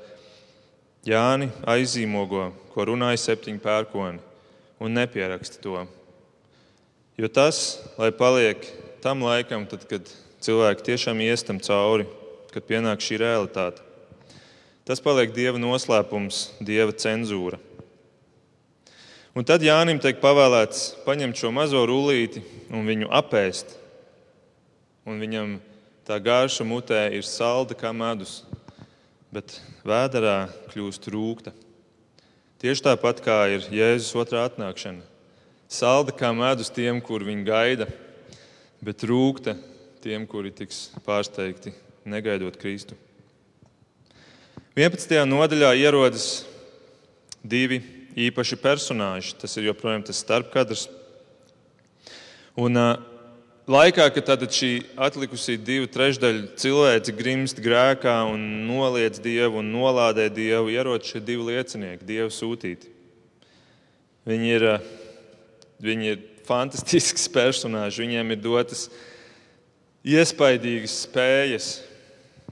[1.02, 4.20] Jāni aizīmogo, ko runāja septiņi pērkoni,
[4.78, 5.88] un nepieraksti to.
[7.18, 8.68] Jo tas, lai paliek
[9.02, 10.10] tam laikam, tad, kad
[10.46, 12.06] cilvēki tiešām iestam cauri,
[12.54, 13.91] kad pienāk šī realitāte.
[14.92, 17.56] Tas paliek Dieva noslēpums, Dieva cenzūra.
[19.32, 23.70] Un tad Jānim tiek pavēlēts paņemt šo mazo rullīti un viņu apēst.
[25.08, 25.54] Un viņam
[26.04, 28.42] tā garša mutē ir salda kā medus,
[29.32, 29.54] bet
[29.88, 31.54] vēderā kļūst rūkta.
[32.60, 35.08] Tieši tāpat kā ir Jēzus otrā atnākšana.
[35.72, 37.88] Salda kā medus tiem, kur viņi gaida,
[38.84, 39.56] bet rūkta
[40.04, 41.72] tiem, kuri tiks pārsteigti
[42.04, 43.00] negaidot Kristu.
[44.72, 45.26] 11.
[45.28, 46.46] nodaļā ierodas
[47.44, 47.82] divi
[48.16, 49.34] īpaši personāži.
[49.36, 50.86] Tas ir joprojām tas starpkadrs.
[52.56, 52.80] Un
[53.68, 60.72] laikā, kad šī atlikusī divu trešdaļu cilvēci grimst grēkā un noliedz Dievu un nolādē Dievu,
[60.72, 62.96] ierodas šie divi liecinieki, Dievu sūtīti.
[64.24, 64.68] Viņi ir,
[65.84, 68.88] viņi ir fantastisks personāži, viņiem ir dotas
[70.08, 71.74] iespaidīgas spējas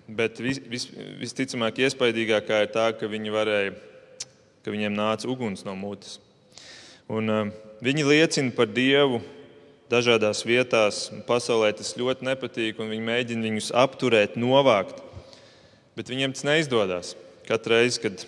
[0.10, 0.88] Bet vis, vis,
[1.20, 3.74] visticamāk, iespaidīgākā ir tā, ka, viņi varēja,
[4.66, 6.18] ka viņiem nāca uguns no mutes.
[7.10, 7.52] Un, uh,
[7.86, 9.20] viņi liecina par Dievu
[9.90, 11.08] dažādās vietās.
[11.28, 15.04] Pasaulē tas ļoti nepatīk, un viņi mēģina viņus apturēt, novākt.
[15.98, 17.14] Bet viņiem tas neizdodas.
[17.46, 18.26] Katru reizi, kad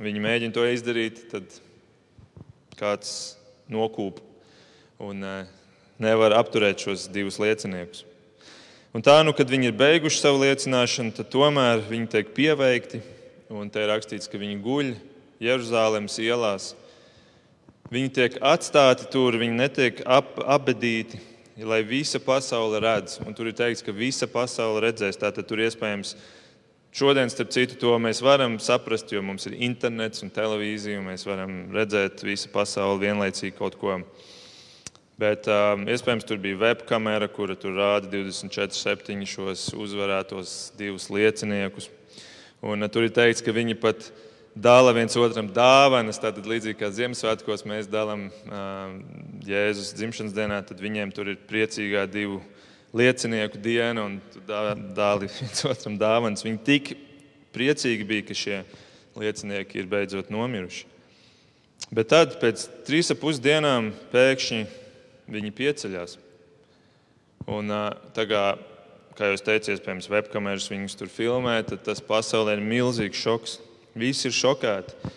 [0.00, 1.60] viņi mēģina to izdarīt, tad
[2.80, 3.36] kāds
[3.72, 4.20] nokūp
[5.04, 5.52] un uh,
[6.00, 8.04] nevar apturēt šos divus lieciniekus.
[8.94, 13.00] Un tā, nu, kad viņi ir beiguši savu liecināšanu, tad tomēr viņi tiek pieveikti.
[13.50, 14.92] Un te ir rakstīts, ka viņi guļ
[15.42, 16.68] Jeruzalemes ielās.
[17.90, 21.18] Viņi tiek atstāti tur, viņi netiek ap, apbedīti,
[21.58, 23.18] lai visa pasaule redz.
[23.26, 25.18] Un tur ir teikts, ka visa pasaule redzēs.
[25.18, 26.14] Tātad tur iespējams
[26.94, 31.26] šodien, starp citu, to mēs varam saprast, jo mums ir internets un televīzija, un mēs
[31.26, 33.98] varam redzēt visu pasauli vienlaicīgi kaut ko.
[35.14, 41.86] Bet um, iespējams tur bija webkamera, kura tur rāda 24,7 šos uzvarētos divus lieciniekus.
[42.58, 44.08] Un, uh, tur ir teikts, ka viņi pat
[44.58, 46.18] dāvā viens otram dāvanas.
[46.18, 48.98] Tātad līdzīgi kā Ziemassvētkos mēs dalām uh,
[49.46, 52.42] Jēzus dzimšanas dienā, tad viņiem tur ir priecīgā divu
[52.90, 54.18] liecinieku diena un
[54.50, 56.42] dāvā viens otram dāvanas.
[56.42, 56.96] Viņi tik
[57.54, 58.64] priecīgi bija, ka šie
[59.14, 60.88] liecinieki ir beidzot nomiruši.
[61.94, 64.82] Bet tad, pēc trīs ap pus dienām, pēkšņi
[65.30, 66.16] viņi pieceļās.
[67.50, 67.72] Un,
[68.16, 68.62] tagad,
[69.18, 73.58] kā jūs teicāt, pirms webkameras viņus tur filmē, tad tas pasaulē ir milzīgs šoks.
[73.94, 75.12] Visi ir šokēti.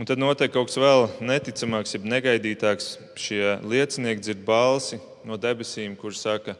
[0.00, 2.94] Un tad notiek kaut kas vēl neticamāks, jeb negaidītāks.
[3.20, 6.54] Šie liecinieki dzird balsi no debesīm, kurš saka,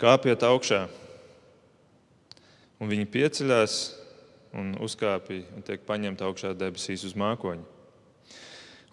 [0.00, 0.86] kāpiet augšā.
[2.80, 3.76] Un viņi pieceļās
[4.54, 7.73] un uzkāpja un tiek paņemti augšā debesīs uz mākoņa.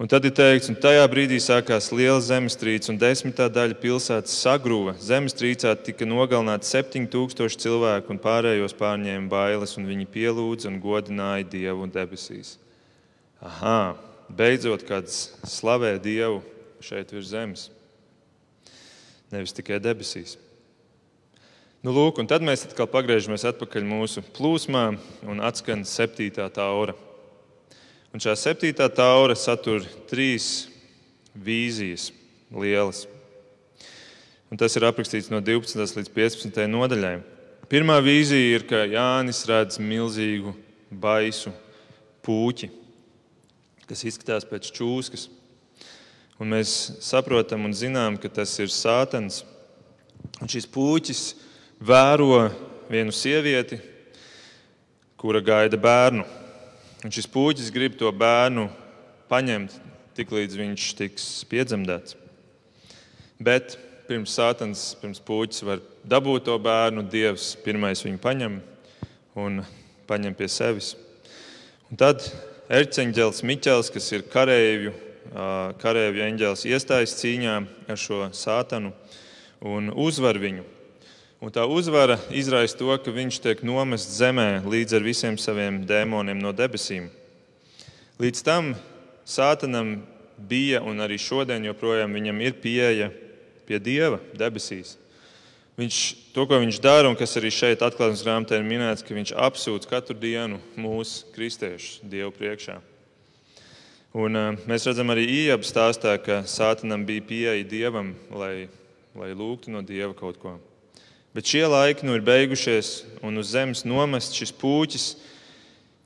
[0.01, 4.95] Un tad ir teikts, un tajā brīdī sākās liela zemestrīce, un desmitā daļa pilsētas sagrūva.
[4.97, 11.85] Zemestrīcē tika nogalināti 7000 cilvēku, un pārējos pārņēma bailes, un viņi pielūdza un godināja Dievu
[11.85, 12.55] un debesīs.
[13.45, 13.93] Aha,
[14.33, 16.41] beidzot kāds slavē Dievu
[16.81, 17.67] šeit virs zemes,
[19.29, 20.33] nevis tikai debesīs.
[21.85, 24.87] Nu, lūk, un tad mēs atkal pagriežamies atpakaļ mūsu plūsmā
[25.29, 26.97] un atskan septītā taura.
[28.11, 30.67] Un šā septītā taura satur trīs
[31.31, 32.09] vīzijas
[32.51, 33.05] lielas.
[34.51, 35.95] Un tas ir aprakstīts no 12.
[35.95, 36.65] līdz 15.
[36.67, 37.13] nodaļai.
[37.71, 40.51] Pirmā vīzija ir, ka Jānis redz milzīgu,
[40.91, 41.53] baisu
[42.27, 42.67] puķi,
[43.87, 45.29] kas izskatās pēc čūskas.
[46.35, 46.73] Un mēs
[47.05, 49.45] saprotam un zinām, ka tas ir sātans.
[50.43, 51.23] Un šis puķis
[51.79, 52.49] vēro
[52.91, 53.79] vienu sievieti,
[55.15, 56.27] kura gaida bērnu.
[57.01, 58.67] Un šis puķis grib to bērnu
[59.31, 59.73] paņemt,
[60.13, 62.13] tiklīdz viņš tiks piedzemdēts.
[63.41, 63.73] Bet
[64.05, 68.59] pirms sātans, pirms puķis var dabūt to bērnu, Dievs pirmais viņu paņem
[69.41, 69.63] un
[70.05, 70.91] paņem pie sevis.
[71.89, 72.21] Un tad
[72.69, 74.93] erceņģēlis Miķels, kas ir kareivju,
[75.81, 77.55] kareivju eņģēlis, iestājas cīņā
[77.89, 78.93] ar šo sātanu
[79.65, 80.67] un uzvar viņu.
[81.41, 86.37] Un tā uzvara izraisa to, ka viņš tiek nomests zemē līdz ar visiem saviem dēmoniem
[86.37, 87.07] no debesīm.
[88.21, 88.75] Līdz tam
[89.25, 90.03] Sātanam
[90.37, 93.09] bija un arī šodien joprojām viņam ir pieeja
[93.65, 94.99] pie Dieva debesīs.
[95.81, 95.97] Viņš,
[96.35, 99.89] to, ko viņš dara, un kas arī šeit atklāsmes grāmatā ir minēts, ka viņš apsūdz
[99.89, 102.77] katru dienu mūsu kristiešus Dievu priekšā.
[104.13, 108.67] Un, uh, mēs redzam arī Iebu stāstā, ka Sātanam bija pieeja dievam, lai,
[109.17, 110.59] lai lūgtu no dieva kaut ko.
[111.31, 115.05] Bet šie laiki nu ir beigušies, un uz zemes nomest šis puķis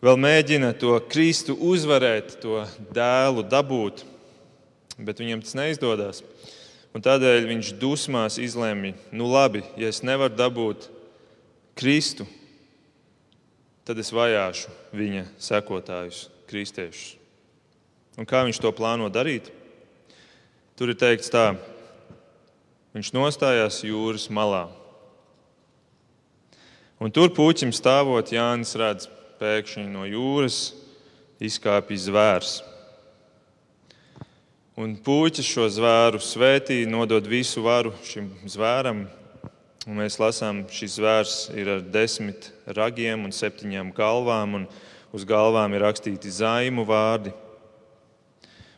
[0.06, 2.62] vēl mēģina to Kristu uzvarēt, to
[2.94, 4.04] dēlu dabūt,
[5.02, 6.22] bet viņam tas neizdodas.
[6.96, 10.92] Un tādēļ viņš dusmās izlēma, nu labi, ja es nevaru dabūt
[11.76, 12.30] Kristu,
[13.84, 17.18] tad es vajāšu viņa sekotājus, kristiešus.
[18.16, 19.50] Un kā viņš to plāno darīt?
[20.80, 21.50] Tur ir teikts tā,
[22.96, 24.68] viņš nostājās jūras malā.
[26.96, 29.10] Un tur puķim stāvot, Jānis redz,
[29.42, 30.70] pēkšņi no jūras
[31.44, 32.54] izkāpj zvērs.
[34.80, 39.06] Un puķis šo zvēru svētī, nodod visu varu šim zvēram.
[39.86, 44.66] Un mēs lasām, šis zvērs ir ar desmit ragiem un septiņām galvām, un
[45.16, 47.36] uz galvām ir rakstīti zaimu vārdi.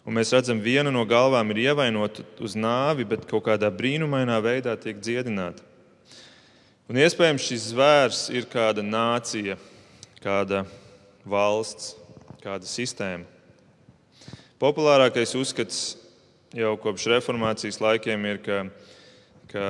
[0.10, 4.73] Un mēs redzam, viena no galvām ir ievainota uz nāvi, bet kaut kādā brīnumainā veidā
[4.80, 5.65] tiek dziedināta.
[6.88, 9.58] Un iespējams šis zvērs ir kāda nācija,
[10.23, 10.62] kāda
[11.28, 11.97] valsts,
[12.39, 13.28] kāda sistēma.
[14.56, 15.82] Populārākais uzskats
[16.56, 18.62] jau kopš reformācijas laikiem ir, ka,
[19.52, 19.65] ka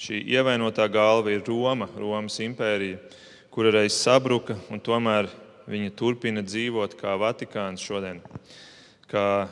[0.00, 2.96] šī ievainotā galva ir Roma, Romas impērija,
[3.52, 5.28] kura reiz sabruka, un tomēr
[5.68, 8.24] viņa turpina dzīvot kā Vatikāns šodien,
[9.04, 9.50] kā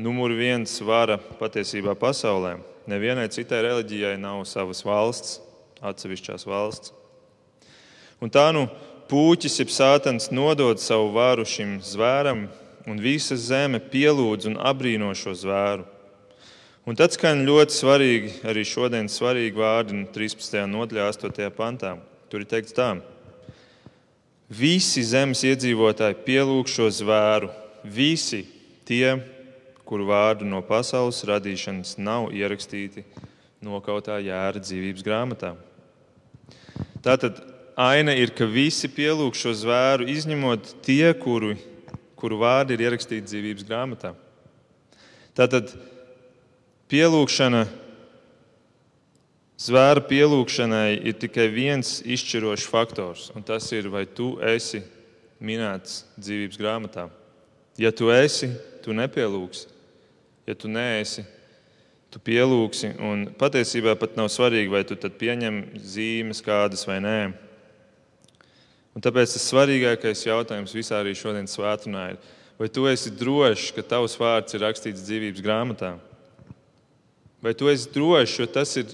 [0.00, 2.56] numur viens vara patiesībā pasaulē.
[2.88, 5.41] Nevienai citai reliģijai nav savas valsts,
[5.82, 6.94] atsevišķās valsts.
[8.22, 8.68] Un tā nu
[9.12, 12.46] Pūķis, jeb sātans, nodod savu varu šim zvēram,
[12.88, 15.84] un visa zeme pielūdz un apbrīno šo zvēru.
[16.88, 20.62] Un tad skan ļoti svarīgi, arī šodien svarīgi vārdi 13.
[20.70, 21.50] nodaļā, 8.
[21.54, 21.90] pantā.
[22.32, 22.86] Tur ir teikts tā:
[24.48, 27.50] Visi zemes iedzīvotāji pielūg šo zvēru,
[27.84, 28.46] visi
[28.88, 29.18] tie,
[29.84, 33.04] kuru vārdu no pasaules radīšanas nav ierakstīti
[33.60, 35.52] nokautā jēra dzīvības grāmatā.
[37.02, 37.40] Tātad
[37.74, 41.56] aina ir, ka visi pielūg šo zvēru, izņemot tie, kuru,
[42.18, 44.12] kuru vārdi ir ierakstīti dzīvības grāmatā.
[45.34, 45.72] Tātad
[46.92, 47.64] pielūgšana,
[49.66, 54.84] zvēra pielūgšanai ir tikai viens izšķirošs faktors, un tas ir, vai tu esi
[55.42, 57.08] minēts dzīvības grāmatā.
[57.80, 58.52] Ja tu esi,
[58.84, 59.70] tu nepielūgsi.
[60.46, 61.24] Ja tu neesi,
[62.12, 62.92] tu pielūgsi.
[63.00, 67.18] Un patiesībā pat nav svarīgi, vai tu pieņem zīmes kādas vai nē.
[68.92, 72.18] Un tāpēc tas svarīgākais jautājums visā arī šodienas svētdienā ir,
[72.60, 75.94] vai tu esi drošs, ka tavs vārds ir rakstīts dzīvības grāmatā?
[77.42, 78.92] Vai tu esi drošs, jo tas ir,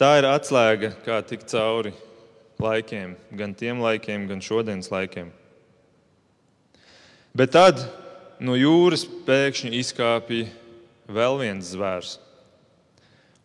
[0.00, 1.92] ir atslēga, kā tikt cauri
[2.58, 5.28] laikiem, gan tiem laikiem, gan šodienas laikiem.
[7.36, 7.84] Bet tad
[8.40, 10.48] no jūras pēkšņi izkāpja
[11.12, 12.16] vēl viens zvērs.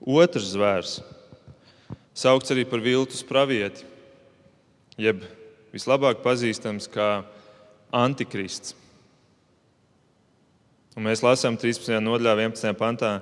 [0.04, 0.98] Otrs zvērs,
[2.12, 3.86] saukts arī par viltus pravieti,
[5.00, 5.24] jeb
[5.72, 7.24] vislabāk pazīstams kā
[7.96, 8.76] antikrists.
[10.94, 11.96] Un mēs lasām 13.
[12.04, 12.76] nodaļā, 11.
[12.78, 13.14] pantā,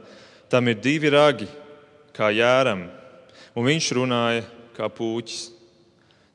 [0.52, 1.46] tam ir divi ragi,
[2.18, 2.88] kā jēram,
[3.54, 4.42] un viņš runāja
[4.76, 5.46] kā puķis.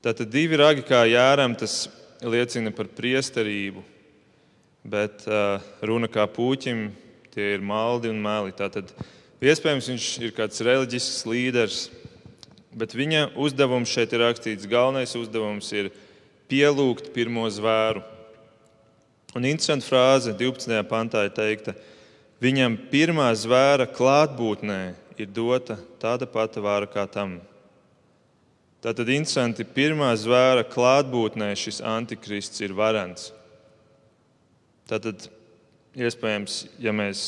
[0.07, 1.89] Tātad divi ragi kā jēram, tas
[2.23, 3.83] liecina par priesterību,
[4.87, 6.87] bet uh, runa kā puķim,
[7.35, 8.55] tie ir maldi un meli.
[8.57, 8.95] Tātad
[9.44, 11.81] iespējams viņš ir kāds reliģisks līderis,
[12.77, 15.90] bet viņa uzdevums šeit ir rakstīts, galvenais uzdevums ir
[16.51, 18.05] pielūgt pirmo zvēru.
[19.37, 20.72] Un interesanta frāze 12.
[20.88, 21.75] pantā ir teikta,
[22.40, 24.81] viņam pirmā zvēra klātbūtnē
[25.20, 27.38] ir dota tāda pati vāra kā tam.
[28.85, 33.33] Tātad interesanti, pirmā zvēra klātbūtnē šis antikrists ir varants.
[34.87, 35.27] Tātad
[35.96, 37.25] iespējams, ja mēs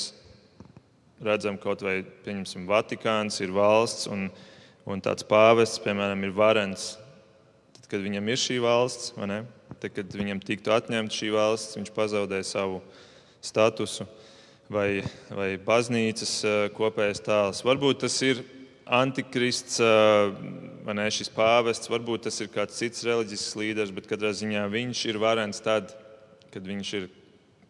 [1.25, 4.29] redzam kaut vai, pieņemsim, Vatikāns ir valsts un,
[4.89, 6.93] un tāds pāvests, piemēram, ir varants,
[7.89, 12.83] kad viņam ir šī valsts, tad, kad viņam tiktu atņemta šī valsts, viņš pazaudē savu
[13.45, 14.07] statusu
[14.69, 16.35] vai, vai baznīcas
[16.77, 17.65] kopējais tēls.
[17.65, 18.45] Varbūt tas ir
[18.85, 25.05] antikrists, ne, šis pāvests, varbūt tas ir kāds cits reliģisks līderis, bet katrā ziņā viņš
[25.11, 25.93] ir varens tad,
[26.53, 27.11] kad viņš ir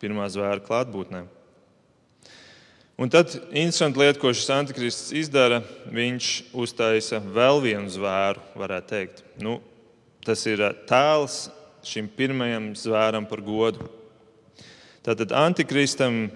[0.03, 1.25] pirmā zvēra klātbūtnē.
[2.99, 5.63] Un tad interesanti lieta, ko šis antikrists izdara,
[5.95, 9.23] viņš uztaisa vēl vienu zvēru, varētu teikt.
[9.39, 9.61] Nu,
[10.29, 11.47] Tas ir eh, tēls
[11.89, 13.87] šim pirmajam zvēram par godu.
[15.07, 16.27] Tātad antikristam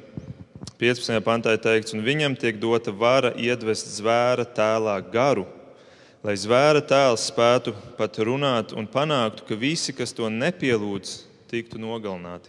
[0.80, 1.18] 15.
[1.26, 5.44] pantā ir teikts, un viņam tiek dota vara iedvest zvēra tēlā garu,
[6.24, 11.14] lai zvēra tēls spētu pat runāt un panāktu, ka visi, kas to nepielūdz,
[11.52, 12.48] tiktu nogalināti.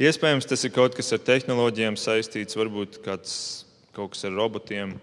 [0.00, 3.32] Iespējams, tas ir kaut kas ar tehnoloģijām saistīts, varbūt kāds,
[3.92, 4.94] kaut kas ar robotiem,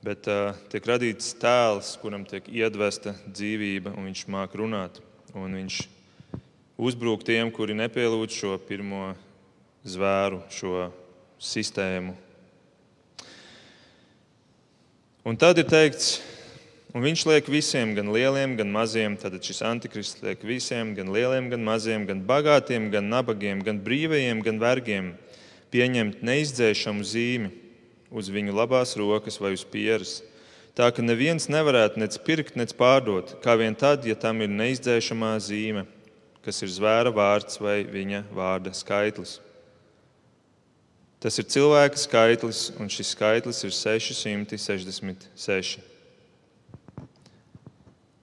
[0.00, 4.96] bet uh, tiek radīts tēls, kuram tiek iedvesta dzīvība, un viņš māk runāt.
[5.34, 5.76] Viņš
[6.80, 9.10] uzbrūk tiem, kuri nepielūdz šo pirmo
[9.84, 10.88] zvēru, šo
[11.36, 12.16] sistēmu.
[15.28, 16.14] Un tad ir teikts,
[16.90, 21.46] Un viņš liek visiem, gan lieliem, gan maziem, tad šis antikrists liek visiem, gan lieliem,
[21.52, 25.12] gan maziem, gan bagātiem, gan nabagiem, gan brīvajiem, gan vergiem,
[25.70, 27.52] pieņemt neizdzēšamu zīmi
[28.10, 30.16] uz viņu labās rokas vai uz pieres.
[30.74, 35.36] Tā ka neviens nevarētu nec pirkt, nec pārdot, kā vien tad, ja tam ir neizdzēšamā
[35.46, 35.86] zīme,
[36.42, 39.38] kas ir zvēra vārds vai viņa vārda skaitlis.
[41.22, 45.89] Tas ir cilvēka skaitlis, un šis skaitlis ir 666.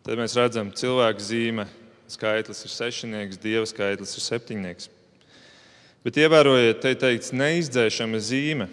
[0.07, 1.65] Tad mēs redzam, ka cilvēka zīme
[2.07, 4.85] skaitlis ir sešnieks, dieva skaitlis ir septiņnieks.
[6.07, 8.69] Bet ievērojiet, te teikts neizdzēšama zīme.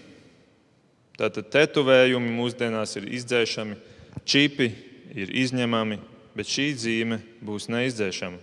[1.18, 3.74] Tātad tetuvējumi mūsdienās ir izdzēšami,
[4.22, 4.70] čipi
[5.18, 5.98] ir izņemami,
[6.38, 8.38] bet šī zīme būs neizdzēšama.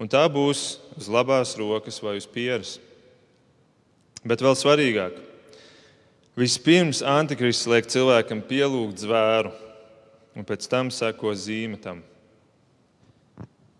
[0.00, 2.78] Un tā būs uz labās rokas vai uz pieres.
[4.24, 5.20] Bet vēl svarīgāk,
[6.40, 9.52] vispirms antikrists liek cilvēkam pielūgt zvēru
[10.38, 12.04] un pēc tam seko zīme tam.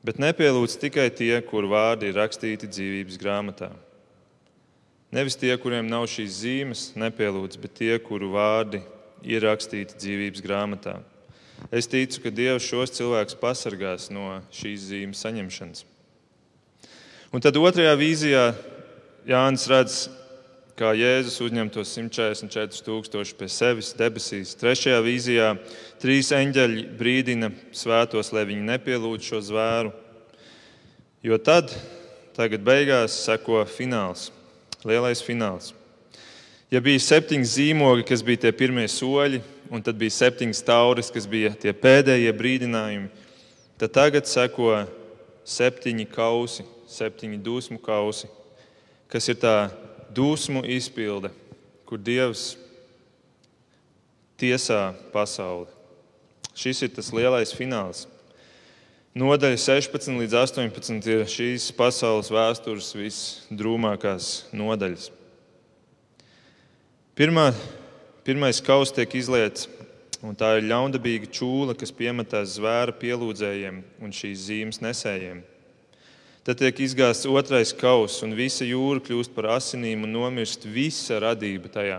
[0.02, 3.70] Bet nepielūdz tikai tie, kuru vārdi ir rakstīti dzīvības grāmatā.
[5.14, 8.82] Nevis tie, kuriem nav šīs zīmes, nepielūdz, bet tie, kuru vārdi
[9.24, 10.98] ir rakstīti dzīvības grāmatā.
[11.74, 15.84] Es ticu, ka Dievs šos cilvēkus pasargās no šīs zīmes saņemšanas.
[17.34, 18.44] Un tad otrajā vīzijā
[19.28, 19.96] Jānis redz
[20.78, 24.54] kā Jēzus uzņem tos 144 tūkstoši pie sevis debesīs.
[24.60, 25.48] Trešajā vīzijā
[25.98, 29.90] trīs eņģeļi brīdina svētos, lai viņi nepielūdz šo zvēru.
[31.26, 31.72] Jo tad,
[32.36, 34.28] tagad beigās, seko fināls,
[34.86, 35.72] lielais fināls.
[36.70, 39.42] Ja bija septiņi zīmogi, kas bija tie pirmie soļi,
[39.74, 43.10] un tad bija septiņas tauris, kas bija tie pēdējie brīdinājumi,
[43.80, 44.84] tad tagad seko
[45.48, 48.30] septiņi kausi, septiņi dusmu kausi,
[49.10, 49.56] kas ir tā
[50.14, 51.30] dusmu izpilde,
[51.88, 52.56] kur Dievs
[54.38, 55.68] tiesā pasauli.
[56.58, 58.06] Šis ir tas lielais fināls.
[59.18, 65.08] Nodaļa 16 līdz 18 ir šīs pasaules vēstures visdrūmākās nodaļas.
[67.18, 67.48] Pirmā,
[68.22, 69.66] pirmais kaus tiek izliets,
[70.22, 75.42] un tā ir ļaundabīga čūla, kas piemetās zvēra pielūdzējiem un šīs zīmes nesējiem.
[76.48, 81.68] Tad tiek izgāzts otrais kauss, un visa jūra kļūst par asinīm un nomirst visa radība
[81.68, 81.98] tajā.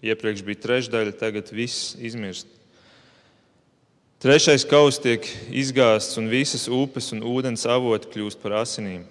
[0.00, 2.48] Iepriekš bija trešdaļa, tagad viss izmirst.
[4.24, 9.04] Trešais kauss tiek izgāzts, un visas upes un ūdens avoti kļūst par asinīm.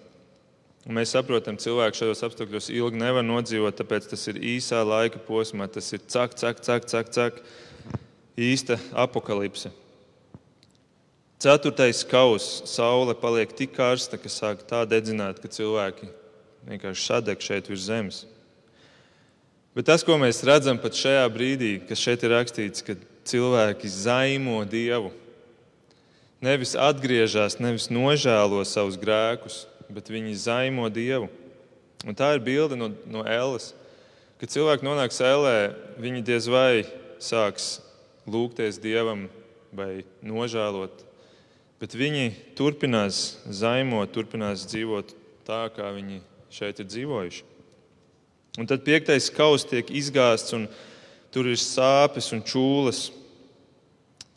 [0.87, 5.69] Un mēs saprotam, cilvēks šajos apstākļos ilgi nevar nodzīvot, tāpēc tas ir īsā laika posmā.
[5.69, 7.37] Tas ir cak, cak, cak, cak, cak
[8.41, 9.69] īsta apakalipse.
[11.41, 12.61] Ceturtais kauss.
[12.69, 16.11] Saule paliek tik karsta, ka sāk tā dedzināt, ka cilvēki
[16.69, 18.19] vienkārši sadeg šeit virs zemes.
[19.73, 22.93] Bet tas, ko mēs redzam pat šajā brīdī, kas šeit ir rakstīts, ka
[23.25, 25.09] cilvēki zaimo Dievu,
[26.45, 31.31] nevis atgriežas, nevis nožēlo savus grēkus, bet viņi zaimo Dievu.
[32.05, 33.71] Un tā ir bilde no, no Ēlas.
[34.37, 36.83] Kad cilvēki nonāks ēlē, viņi diez vai
[37.17, 37.79] sāks
[38.29, 39.25] lūgties Dievam
[39.73, 41.09] vai nožēlot
[41.82, 45.15] Bet viņi turpinās zaimot, turpinās dzīvot
[45.47, 46.19] tā, kā viņi
[46.53, 47.47] šeit ir dzīvojuši.
[48.61, 50.67] Un tad piektais kauss tiek izgāzts, un
[51.34, 53.07] tur ir sāpes un čūlas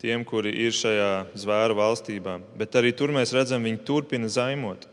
[0.01, 2.39] tiem, kuri ir šajā zvēru valstībā.
[2.57, 4.89] Bet arī tur mēs redzam, viņi turpina zaimot.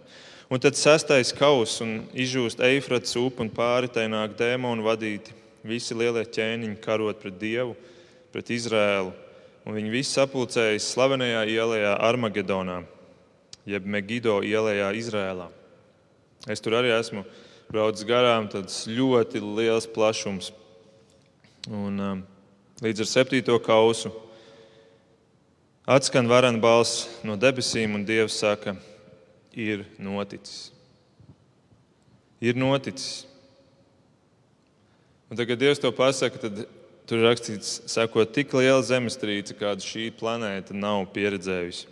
[0.53, 5.33] Un tad sestais kauss un izžūst eifrats upe, un pāri tai nāk dēmoni vadīti.
[5.65, 7.79] Visi lielie ķēniņi karot pret Dievu,
[8.29, 9.15] pret Izrēlu
[9.67, 12.83] un viņi visi sapulcējas slavenajā ielā Armagedonā,
[13.69, 15.49] jeb Megido ielā Izrēlā.
[16.51, 17.23] Es tur arī esmu
[17.71, 20.51] braucis garām, tas ļoti liels plašums.
[21.71, 22.23] Un, um,
[22.83, 24.11] līdz ar septīto kausu
[25.87, 28.75] atskan varena balss no debesīm, un Dievs saka,
[29.55, 30.73] ir noticis.
[32.43, 33.23] Ir noticis.
[35.31, 36.65] Un tagad, Dievs to pasaka, tad
[37.11, 41.89] Tur rakstīts, sakot, tik liela zemestrīce, kādu šī planēta nav pieredzējusi.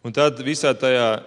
[0.00, 1.20] Un tad visā tajā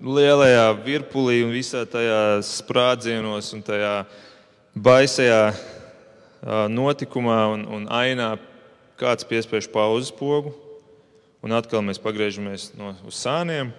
[0.00, 3.92] lielajā virpulī un visā tajā sprādzienos un tajā
[4.72, 5.52] baisajā
[6.72, 8.32] notikumā un, un ainā
[8.98, 10.54] kāds piespiež pauzes pogu,
[11.42, 13.74] un atkal mēs pagriežamies no, uz sāniem.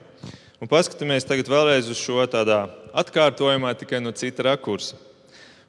[0.61, 4.95] Un paskatāmies tagad vēlreiz uz šo tādā atkārtojumā, tikai no cita rakursa.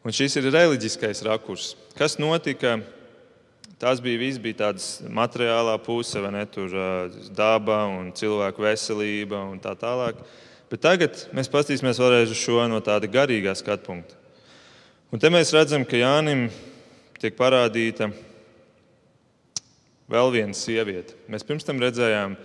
[0.05, 1.71] Un šis ir reliģiskais rakurs.
[1.97, 2.77] Kas notika?
[3.81, 6.43] Tas bija viss, bija tāds materiālā puse, vai ne?
[6.45, 6.75] Tur
[7.33, 10.21] daba un cilvēku veselība un tā tālāk.
[10.69, 14.21] Bet tagad mēs paskatīsimies vēlreiz uz šo no tāda garīgā skatu punkta.
[15.09, 16.51] Un te mēs redzam, ka Jānim
[17.17, 18.11] tiek parādīta
[20.13, 21.17] vēl viena sieviete.
[21.33, 22.37] Mēs pirms tam redzējām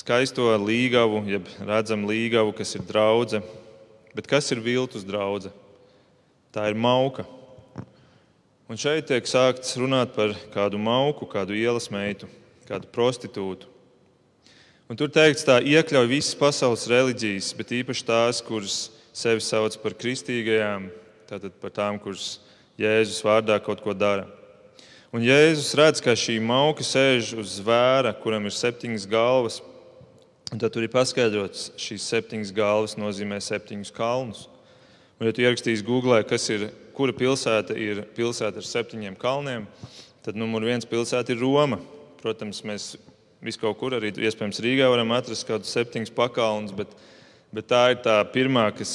[0.00, 3.44] skaisto līgavu, jeb redzam līgavu, kas ir draudzene.
[4.16, 5.67] Bet kas ir viltus draudzene?
[6.52, 7.26] Tā ir mauka.
[8.68, 12.28] Un šeit tiek sākts runāt par kādu mauku, kādu ielas meitu,
[12.68, 13.68] kādu prostitūtu.
[14.88, 18.78] Un tur teikts, tā iekļauj visas pasaules reliģijas, bet īpaši tās, kuras
[19.12, 20.88] sevi sauc par kristīgajām,
[21.28, 22.38] tātad par tām, kuras
[22.80, 24.24] Jēzus vārdā kaut ko dara.
[25.12, 29.60] Un Jēzus redz, ka šī mauka sēž uz zvēra, kuram ir septiņas galvas.
[30.52, 34.46] Un tad tur ir paskaidrots, ka šīs septiņas galvas nozīmē septiņus kalnus.
[35.18, 39.64] Un, ja tu ierakstīsi Google, kas ir, kura pilsēta ir pilsēta ar septiņiem kalniem,
[40.22, 41.80] tad numur viens pilsēta ir Roma.
[42.22, 42.92] Protams, mēs
[43.42, 46.94] visu kaut kur arī iespējams Rīgā varam atrast kaut kādus septiņus pakalnus, bet,
[47.54, 48.94] bet tā ir tā pirmā, kas,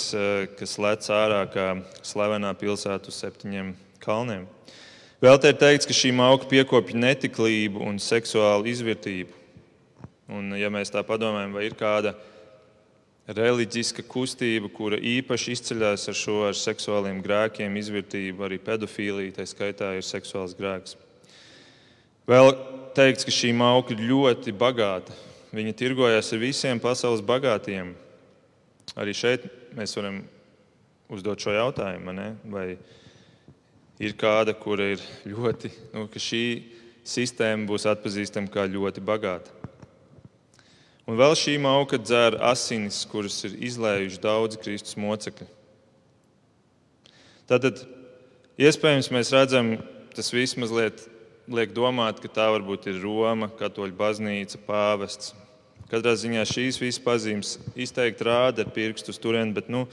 [0.55, 1.67] kas lec ārā kā
[2.07, 4.47] slavenā pilsēta uz septiņiem kalniem.
[5.23, 9.41] Vēl te ir teikts, ka šī mauka piekopja netiklību un seksuālu izvērtību.
[10.31, 12.15] Un, ja mēs tā padomājam, vai ir kāda
[13.27, 19.93] reliģiska kustība, kura īpaši izceļas ar šo ar seksuāliem grēkiem, izvērtību, arī pedofīliju, tā skaitā
[19.95, 20.97] ir seksuāls grēks.
[22.27, 22.51] Vēl
[22.95, 25.15] teikts, ka šī mauka ir ļoti bagāta.
[25.53, 27.93] Viņa tirgojas ar visiem pasaules bagātiem.
[28.99, 29.45] Arī šeit
[29.77, 30.21] mēs varam
[31.13, 32.29] uzdot šo jautājumu, ne?
[32.49, 32.73] vai
[34.03, 36.45] ir kāda, kura ir ļoti, nu, ka šī
[37.07, 39.62] sistēma būs atpazīstama kā ļoti bagāta.
[41.09, 45.47] Un vēl šī mauka dzēra asinis, kuras ir izlējuši daudzi Kristus mocekļi.
[47.51, 47.83] Tātad,
[48.55, 49.73] iespējams, mēs redzam,
[50.15, 51.03] tas viss mazliet
[51.51, 55.33] liek domāt, ka tā varbūt ir Roma, Katoļu baznīca, pāvests.
[55.91, 59.83] Katrā ziņā šīs visas pazīmes izteikti rāda ar pirkstu uz turieni, bet nu,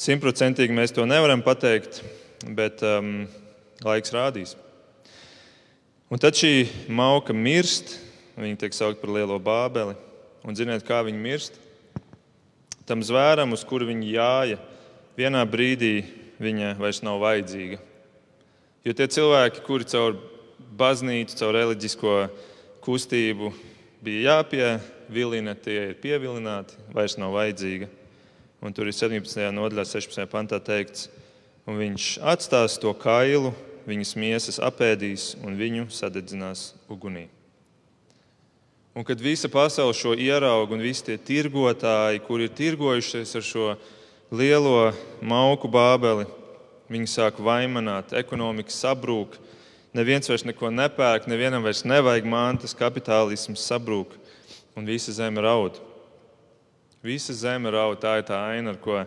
[0.00, 2.00] simtprocentīgi mēs to nevaram pateikt
[2.44, 3.26] bet um,
[3.84, 4.54] laiks rādīs.
[6.12, 7.96] Un tad šī mauka mirst,
[8.38, 9.96] viņa tiek saukta par lielo bābeli.
[10.46, 11.56] Un ziniet, kā viņa mirst?
[12.86, 14.58] Tam zvēram, uz kuru viņa jāja,
[15.18, 16.04] vienā brīdī
[16.38, 17.80] viņa vairs nav vajadzīga.
[18.86, 20.20] Jo tie cilvēki, kuri caur
[20.78, 22.14] baznīcu, caur reliģisko
[22.86, 23.50] kustību
[24.06, 27.90] bija jāpievilina, tie ir pievilināti, vairs nav vajadzīga.
[28.62, 29.42] Un tur ir 17.
[29.50, 30.28] nodaļā, 16.
[30.30, 31.08] pantā teikts,
[31.66, 33.50] un viņš atstās to kailu,
[33.90, 37.26] viņas miesas apēdīs un viņu sadedzinās ugunī.
[38.96, 43.64] Un kad visa pasaule šo ieraudzīja, un visi tie tirgotāji, kuri ir tirgojušies ar šo
[44.32, 44.86] lielo
[45.20, 46.24] mauku bābeli,
[46.88, 49.34] viņi sāk vaimanāt, ekonomika sabrūk,
[49.92, 54.14] neviens vairs neko nepērk, nevienam vairs nevajag mantas, kapitālisms sabrūk,
[54.72, 55.76] un visa zeme raud.
[57.04, 59.02] Visa zeme raud, tā ir tā aina, ar ko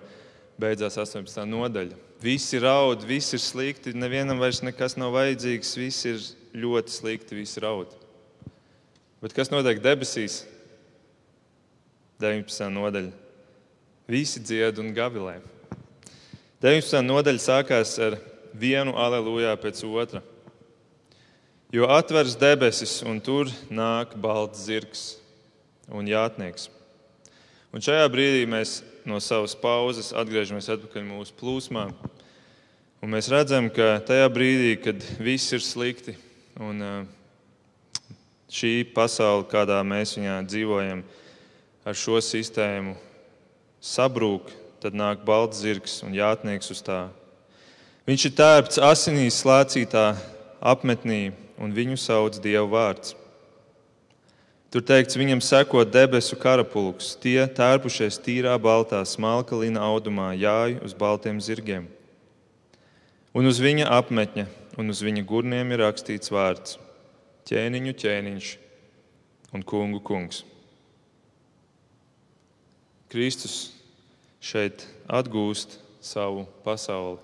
[0.62, 1.48] beidzās 18.
[1.50, 1.98] nodaļa.
[2.22, 6.22] Visi raud, viss ir slikti, nevienam vairs nekas nav vajadzīgs, viss ir
[6.62, 7.99] ļoti slikti, visi raud.
[9.20, 10.45] Bet kas notiek debesīs?
[12.24, 12.67] 19.
[12.72, 13.11] nodaļa.
[14.09, 15.38] Visi dzied un gavilē.
[16.63, 17.03] 19.
[17.03, 18.17] nodaļa sākās ar
[18.55, 20.24] vienu aleluja pēc otra.
[21.72, 25.03] Jo atveras debesis, un tur nāk balts zirgs
[25.93, 26.70] un jātnieks.
[27.76, 31.86] Un šajā brīdī mēs no savas pauzes atgriežamies atpakaļ mūsu plūsmā.
[33.03, 36.15] Un mēs redzam, ka tajā brīdī, kad viss ir slikti
[36.59, 36.82] un
[38.50, 41.04] šī pasaule, kādā mēs viņā dzīvojam,
[41.86, 42.95] ar šo sistēmu
[43.82, 44.50] sabrūk,
[44.82, 47.08] tad nāk balts zirgs un jātnieks uz tā.
[48.10, 50.06] Viņš ir tērpts asinīs slēcītā
[50.60, 51.30] apmetnī,
[51.60, 53.16] un viņu sauc Dieva vārds.
[54.70, 60.93] Tur teikts, viņam seko debesu karapulks, tie tērpušies tīrā baltā smalka lina audumā, jāj uz
[60.93, 61.88] baltiem zirgiem.
[63.34, 64.45] Un uz viņa apmetņa
[64.78, 66.78] un uz viņa gurniem ir rakstīts vārds-
[67.48, 68.52] ķēniņu ķēniņš
[69.56, 70.44] un kungu kungs.
[73.10, 73.72] Kristus
[74.44, 77.18] šeit atgūst savu pasauli.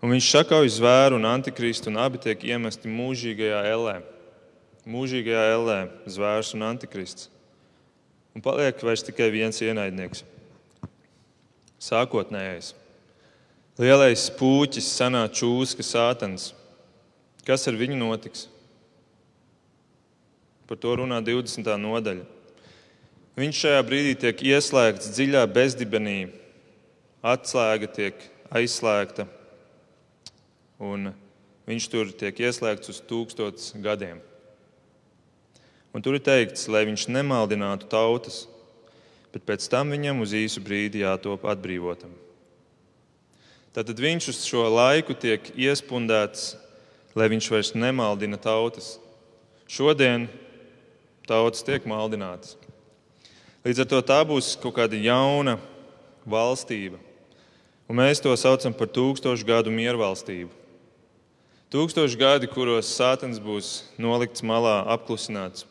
[0.00, 4.00] Un viņš sakauj zvēru un antikristu, un abi tiek iemesti mūžīgajā ellē
[4.88, 7.28] mūžīgajā ellē, zvērs un antikrists.
[8.34, 10.22] Un paliek vairs tikai viens ienaidnieks-
[11.90, 12.74] sākotnējais.
[13.80, 16.52] Lielais pūķis, senā čūska, sātans.
[17.50, 18.44] Kas ar viņu notiks?
[20.70, 21.66] Par to runā 20.
[21.82, 22.22] nodaļa.
[23.40, 26.28] Viņš šajā brīdī tiek ieslēgts dziļā bezdibenī,
[27.26, 28.22] atslēga tiek
[28.54, 29.26] aizslēgta,
[30.78, 31.10] un
[31.66, 34.22] viņš tur tiek ieslēgts uz tūkstotis gadiem.
[35.90, 38.44] Un tur ir teikts, lai viņš nemaldinātu tautas,
[39.34, 42.14] bet pēc tam viņam uz īsu brīdi jātop atbrīvotam.
[43.74, 46.52] Tātad viņš uz šo laiku tiek iespundēts,
[47.14, 48.98] lai viņš vairs nemaldina tautas.
[49.70, 50.28] Šodien
[51.28, 52.56] tautas tiek maldinātas.
[53.66, 55.58] Līdz ar to tā būs kaut kāda jauna
[56.24, 56.98] valstība.
[57.90, 60.52] Un mēs to saucam par tūkstošu gadu miervalstību.
[61.70, 65.68] Tūkstoši gadi, kuros Sātans būs nolikts malā, apklusināts,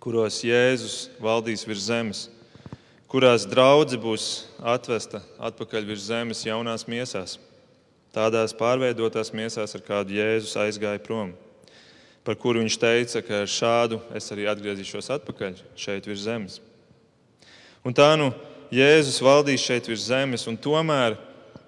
[0.00, 2.22] kuros Jēzus valdīs virs zemes,
[3.04, 4.28] kurās draudzene būs
[4.64, 7.36] atvesta atpakaļ virs zemes jaunās miesās,
[8.12, 11.32] tādās pārveidotās miesās, ar kādu Jēzus aizgāja prom,
[12.22, 16.60] par kuru viņš teica, ka ar šādu es arī atgriezīšos atpakaļ šeit virs zemes.
[17.82, 18.30] Un tā nu
[18.72, 21.18] Jēzus valdīs šeit virs zemes, un tomēr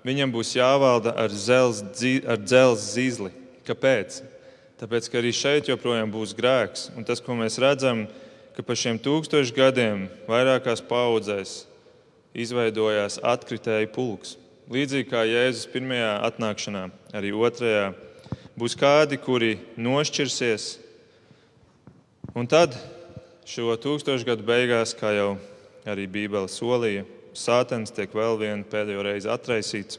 [0.07, 3.33] viņam būs jāvalda ar dzelzceļa zīzli.
[3.65, 4.21] Kāpēc?
[4.81, 6.91] Tāpēc, ka arī šeit joprojām būs grēks.
[6.99, 8.05] Un tas, ko mēs redzam,
[8.57, 11.63] ka pa šiem tūkstošiem gadiem vairākās paudzēs
[12.35, 14.35] izveidojās atkritēju pulks.
[14.65, 17.91] Līdzīgi kā Jēzus pirmajā atnākšanā, arī otrajā
[18.57, 20.69] būs kādi, kuri nošķirsies.
[22.33, 22.73] Un tad
[23.45, 25.35] šo tūkstošu gadu beigās, kā jau
[25.85, 27.05] arī Bībele solīja,
[27.37, 29.99] Sātens tiek vēl vienu pēdējo reizi atraisīts.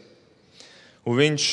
[1.06, 1.50] Un viņš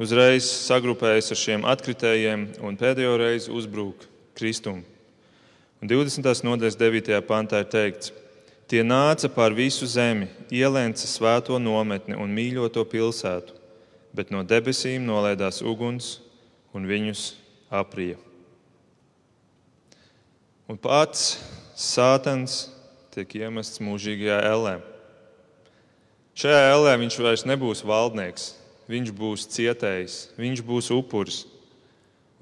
[0.00, 4.06] uzreiz sagrupējas ar šiem atkritējiem un pēdējo reizi uzbrūk
[4.38, 4.80] Kristum.
[5.82, 6.32] Un 20.
[6.48, 7.20] nodaļas 9.
[7.28, 8.14] pantā ir teikts,
[8.68, 13.56] tie nāca pār visu zemi, ielēca svēto nometni un mīļoto pilsētu,
[14.12, 16.18] bet no debesīm nolaidās uguns
[16.76, 17.32] un viņus
[17.72, 18.18] aprija.
[20.68, 21.38] Un pats
[21.78, 22.66] Sātans
[23.14, 24.72] tiek iemests mūžīgajā ellē.
[26.38, 28.50] Šajā ellē viņš vairs nebūs valdnieks,
[28.90, 31.44] viņš būs cietējs, viņš būs upuris.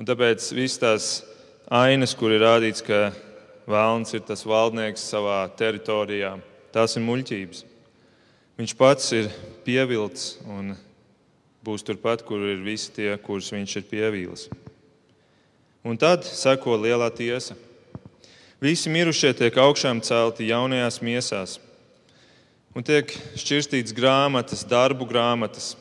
[0.00, 1.06] Un tāpēc viss tās
[1.68, 3.12] ainas, kur ir rādīts, ka
[3.66, 6.36] Vēlns ir tas valdnieks savā teritorijā.
[6.70, 7.64] Tās ir muļķības.
[8.56, 9.26] Viņš pats ir
[9.66, 10.76] pievilcis un
[11.66, 14.46] būs turpat, kur ir visi tie, kurus viņš ir pievīlis.
[15.86, 17.58] Un tad seko lielā tiesa.
[18.62, 21.58] Visi mirušie tiek augšām celti jaunajās miesās,
[22.72, 25.74] un tiek šķirstīts grāmatas, darbu grāmatas.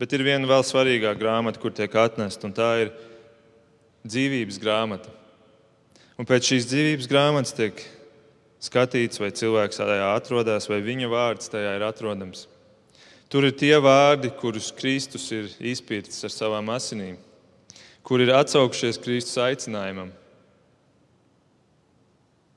[0.00, 2.94] Bet ir viena vēl svarīgāka grāmata, kur tiek atnesta, un tā ir
[4.06, 5.12] dzīvības grāmata.
[6.16, 7.80] Un pēc šīs dzīvības grāmatas tiek
[8.64, 12.46] skatīts, vai cilvēks tajā atrodas, vai viņa vārds tajā ir atrodams.
[13.28, 17.18] Tur ir tie vārdi, kurus Kristus ir izpircis ar savām asinīm,
[18.06, 20.12] kur ir atsaukšies Kristus aicinājumam.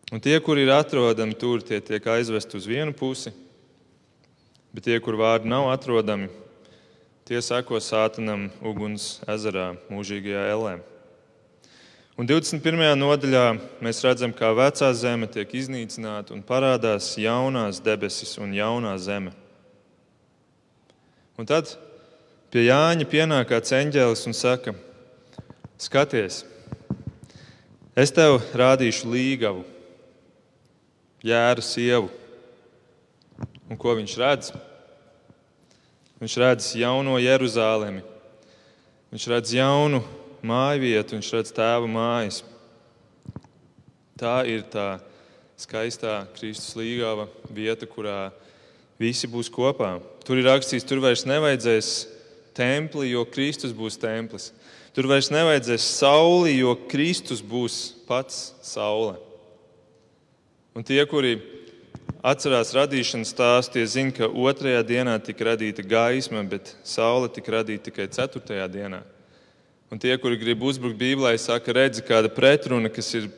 [0.09, 3.33] Un tie, kur ir atrodami tur, tie tiek aizvesti uz vienu pusi,
[4.73, 6.29] bet tie, kur vārdi nav atrodami,
[7.29, 10.79] tie seko sātanam uguns ezerā, mūžīgajā elē.
[12.19, 12.97] Un 21.
[12.99, 13.45] nodaļā
[13.79, 19.31] mēs redzam, kā vecā zeme tiek iznīcināta un parādās jaunās debesis un jaunā zeme.
[21.39, 21.71] Un tad
[22.51, 24.75] pie Jāņa pienāk kāds eņģēlis un saka:
[25.79, 26.41] Skaties,
[27.95, 29.63] es tev rādīšu līgavu,
[31.23, 32.11] jēru sievu.
[33.71, 34.53] Un ko viņš redz?
[36.19, 38.03] Viņš redz jauno Jeruzalemi,
[39.07, 40.03] viņš redz jaunu
[40.45, 42.43] māju vietu, viņš redz tēva mājas.
[44.19, 44.99] Tā ir tā
[45.59, 48.31] skaistā Kristus līgava vieta, kurā
[48.99, 49.97] visi būs kopā.
[50.27, 51.91] Tur ir rakstīts, tur vairs nevajadzēs
[52.57, 54.51] templi, jo Kristus būs templis.
[54.95, 59.15] Tur vairs nevajadzēs sauli, jo Kristus būs pats saule.
[60.75, 61.37] Un tie, kuri
[62.25, 67.89] atcerās radīšanas stāstu, tie zina, ka otrajā dienā tika radīta gaisma, bet saule tika radīta
[67.89, 69.01] tikai ceturtajā dienā.
[69.89, 73.29] Un tie, kuri grib uzbrukt Bībelē, saka, redzi, kāda pretruna, kas ir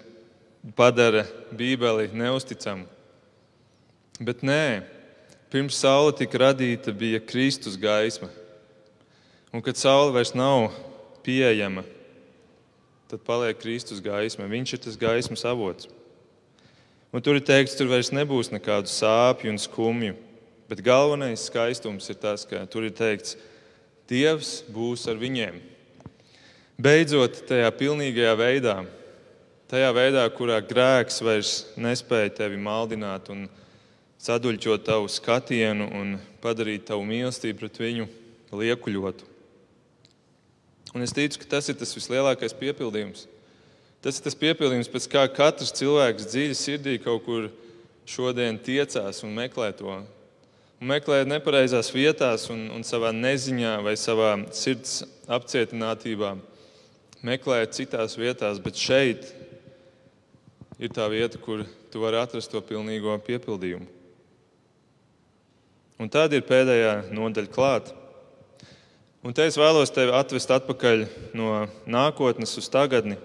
[0.75, 1.23] padara
[1.55, 2.89] Bībeli neusticamu.
[4.19, 4.83] Bet nē,
[5.53, 8.27] pirms saule tika radīta, bija Kristus gaisma.
[9.55, 10.69] Un kad saule vairs nav
[11.23, 11.85] pieejama,
[13.07, 14.47] tad paliek Kristus gaisma.
[14.51, 15.87] Viņš ir tas gaismas avots.
[17.11, 20.19] Un tur ir teikts, tur vairs nebūs nekādu sāpju un skumju.
[20.71, 23.37] Bet galvenais skaistums ir tas, ka tur ir teikts,
[24.11, 25.61] Dievs būs ar viņiem.
[26.81, 28.75] Beidzot, tajā pilnīgajā veidā,
[29.69, 33.43] tajā veidā, kurā grēks vairs nespēja tevi maldināt un
[34.21, 38.07] saduļķot tavu skatienu un padarīt tavu mīlestību pret viņu
[38.63, 39.29] liekuļotu.
[40.95, 43.27] Un es ticu, ka tas ir tas vislielākais piepildījums,
[44.01, 47.51] Tas ir tas piepildījums, pēc kā katrs cilvēks dziļi sirdī kaut kur
[48.09, 49.93] šodien tiecās un meklē to.
[50.81, 56.33] Un meklē nepareizās vietās, un, un savā neziņā vai savā sirds apcietinātībā.
[57.21, 59.27] Meklē citās vietās, bet šeit
[60.81, 61.63] ir tā vieta, kur
[61.93, 63.85] tu vari atrast to pilnīgo piepildījumu.
[66.01, 67.93] Un tad ir pēdējā nodaļa klāta.
[69.21, 71.03] Un te es vēlos tevi atvest atpakaļ
[71.37, 73.19] no nākotnes uz tagadni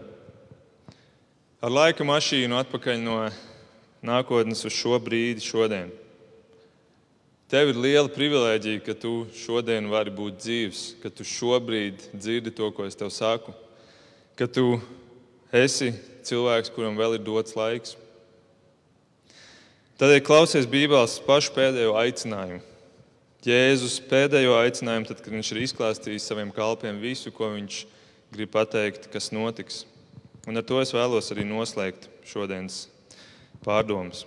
[1.64, 3.20] ar laika mašīnu atpakaļ no
[4.04, 5.88] nākotnes uz šo brīdi, šodien.
[7.50, 12.68] Tev ir liela privilēģija, ka tu šodien vari būt dzīves, ka tu šobrīd dzirdi to,
[12.74, 13.54] ko es tev saku,
[14.36, 14.76] ka tu
[15.54, 15.94] esi
[16.26, 17.94] cilvēks, kuram vēl ir dots laiks.
[19.96, 22.60] Tādēļ klausies Bībeles pašu pēdējo aicinājumu.
[23.46, 27.78] Jēzus pēdējo aicinājumu, tad, kad viņš ir izklāstījis saviem kalpiem visu, ko viņš
[28.34, 29.84] grib pateikt, kas notiks.
[30.50, 32.90] Un ar to es vēlos arī noslēgt šodienas
[33.64, 34.26] pārdomas.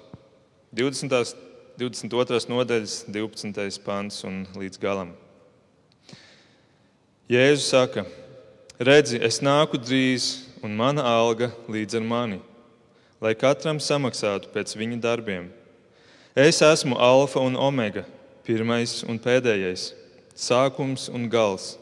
[0.73, 1.35] 20.
[1.79, 2.39] 22.
[2.51, 3.77] nodaļas, 12.
[3.85, 5.13] pants un līdz galam.
[7.31, 8.03] Jēzus saka,
[8.79, 12.39] redzi, es nāku drīz, un mana alga līdz ar mani,
[13.19, 15.49] lai katram samaksātu pēc viņa darbiem.
[16.35, 18.05] Es esmu alfa un omega,
[18.47, 19.91] pirmais un pēdējais,
[20.31, 21.73] sākums un gals.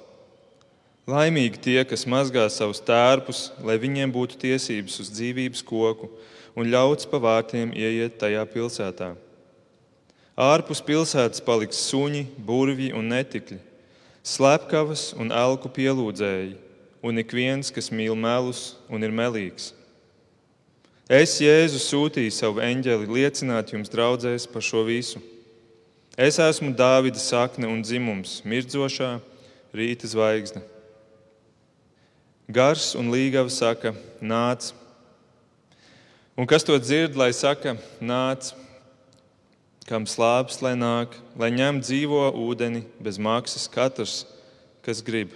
[1.07, 6.09] Laimīgi tie, kas mazgā savus tērpus, lai viņiem būtu tiesības uz dzīvības koku
[6.57, 9.13] un ļauts pa vārtiem ieiet tajā pilsētā.
[10.37, 13.61] Ārpus pilsētas paliks suņi, burvji un netikļi,
[14.25, 16.57] slepkavas un elku pielūdzēji,
[17.01, 19.71] un ik viens, kas mīl melus un ir melīgs.
[21.07, 25.21] Es, Jēzu, sūtīju savu eņģeli liecināt jums draudzēs par šo visu.
[26.19, 29.13] Es esmu Dāvida sakne un dzimums, mirdzošā
[29.71, 30.63] rīta zvaigzne.
[32.51, 34.73] Gars un līgava saka, nāc.
[36.35, 38.51] Un kas to dzird, lai saka, nāc,
[39.87, 44.25] kam slāpes, lai nāk, lai ņem dzīvo ūdeni bez maksas katrs,
[44.83, 45.31] kas grib.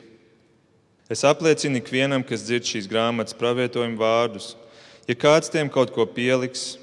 [1.11, 4.53] Es apliecinu ikvienam, kas dzird šīs grāmatas pravietojumu vārdus.
[5.09, 6.77] Ja kāds tiem kaut ko pieliks,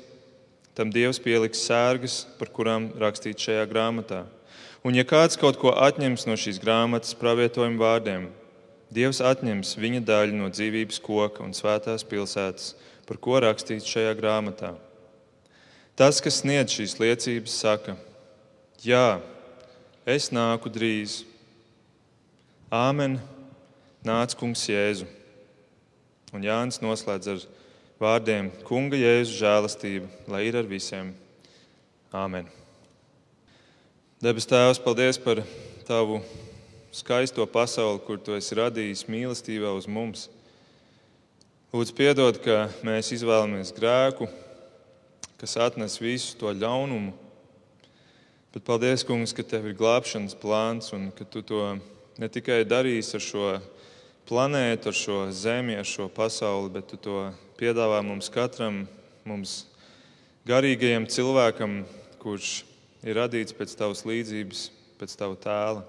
[0.76, 4.26] tam Dievs pieliks sērgas, par kurām rakstīts šajā grāmatā.
[4.84, 8.26] Un ja kāds kaut ko atņems no šīs grāmatas pravietojumu vārdiem,
[8.92, 12.74] Dievs atņems viņa daļu no dzīvības koka un svētās pilsētas,
[13.08, 14.74] par ko rakstīts šajā grāmatā.
[15.96, 17.96] Tas, kas sniedz šīs liecības, saka:
[18.84, 19.22] Jā,
[20.04, 21.22] es nāku drīz.
[22.68, 23.16] Āmen,
[24.06, 25.06] nāc kungs Jēzu.
[26.34, 27.44] Un Jānis noslēdz ar
[28.02, 31.14] vārdiem: Kunga Jēzu žēlastība, lai ir ar visiem.
[32.12, 32.48] Āmen.
[34.22, 35.42] Debes Tēvs, paldies par
[35.86, 36.22] Tavu
[36.92, 40.26] skaisto pasauli, kur tu esi radījis mīlestībā uz mums.
[41.72, 44.28] Lūdzu, piedod, ka mēs izvēlamies grēku,
[45.40, 47.12] kas atnes visu to ļaunumu.
[48.54, 51.76] Bet paldies, Kungs, ka tev ir glābšanas plāns un ka tu to
[52.18, 53.50] ne tikai darīsi ar šo
[54.28, 58.82] planētu, ar šo zemi, ar šo pasauli, bet tu to piedāvā mums katram,
[59.24, 59.62] mums
[60.48, 61.80] garīgajam cilvēkam,
[62.20, 62.62] kurš
[63.08, 64.66] ir radīts pēc tavas līdzības,
[65.00, 65.86] pēc tava tēla.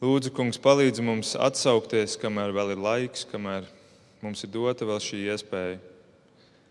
[0.00, 3.66] Lūdzu, kungs, palīdzi mums atsaukties, kamēr vēl ir laiks, kamēr
[4.22, 5.76] mums ir dota vēl šī iespēja.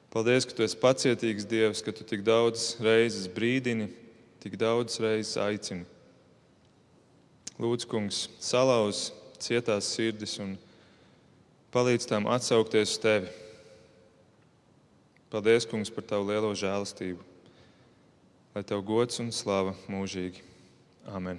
[0.10, 3.92] Paldies, ka tu esi pacietīgs Dievs, ka tu tik daudz reizes brīdini,
[4.42, 5.86] tik daudz reizes aicini.
[7.60, 9.10] Lūdzu, kungs, salauz
[9.42, 10.56] cietās sirdis un
[11.74, 13.32] palīdz tām atsaukties uz tevi.
[15.30, 17.22] Paldies, kungs, par tavu lielo žēlastību.
[18.56, 20.42] Lai tev gods un slava mūžīgi.
[21.14, 21.38] Amen.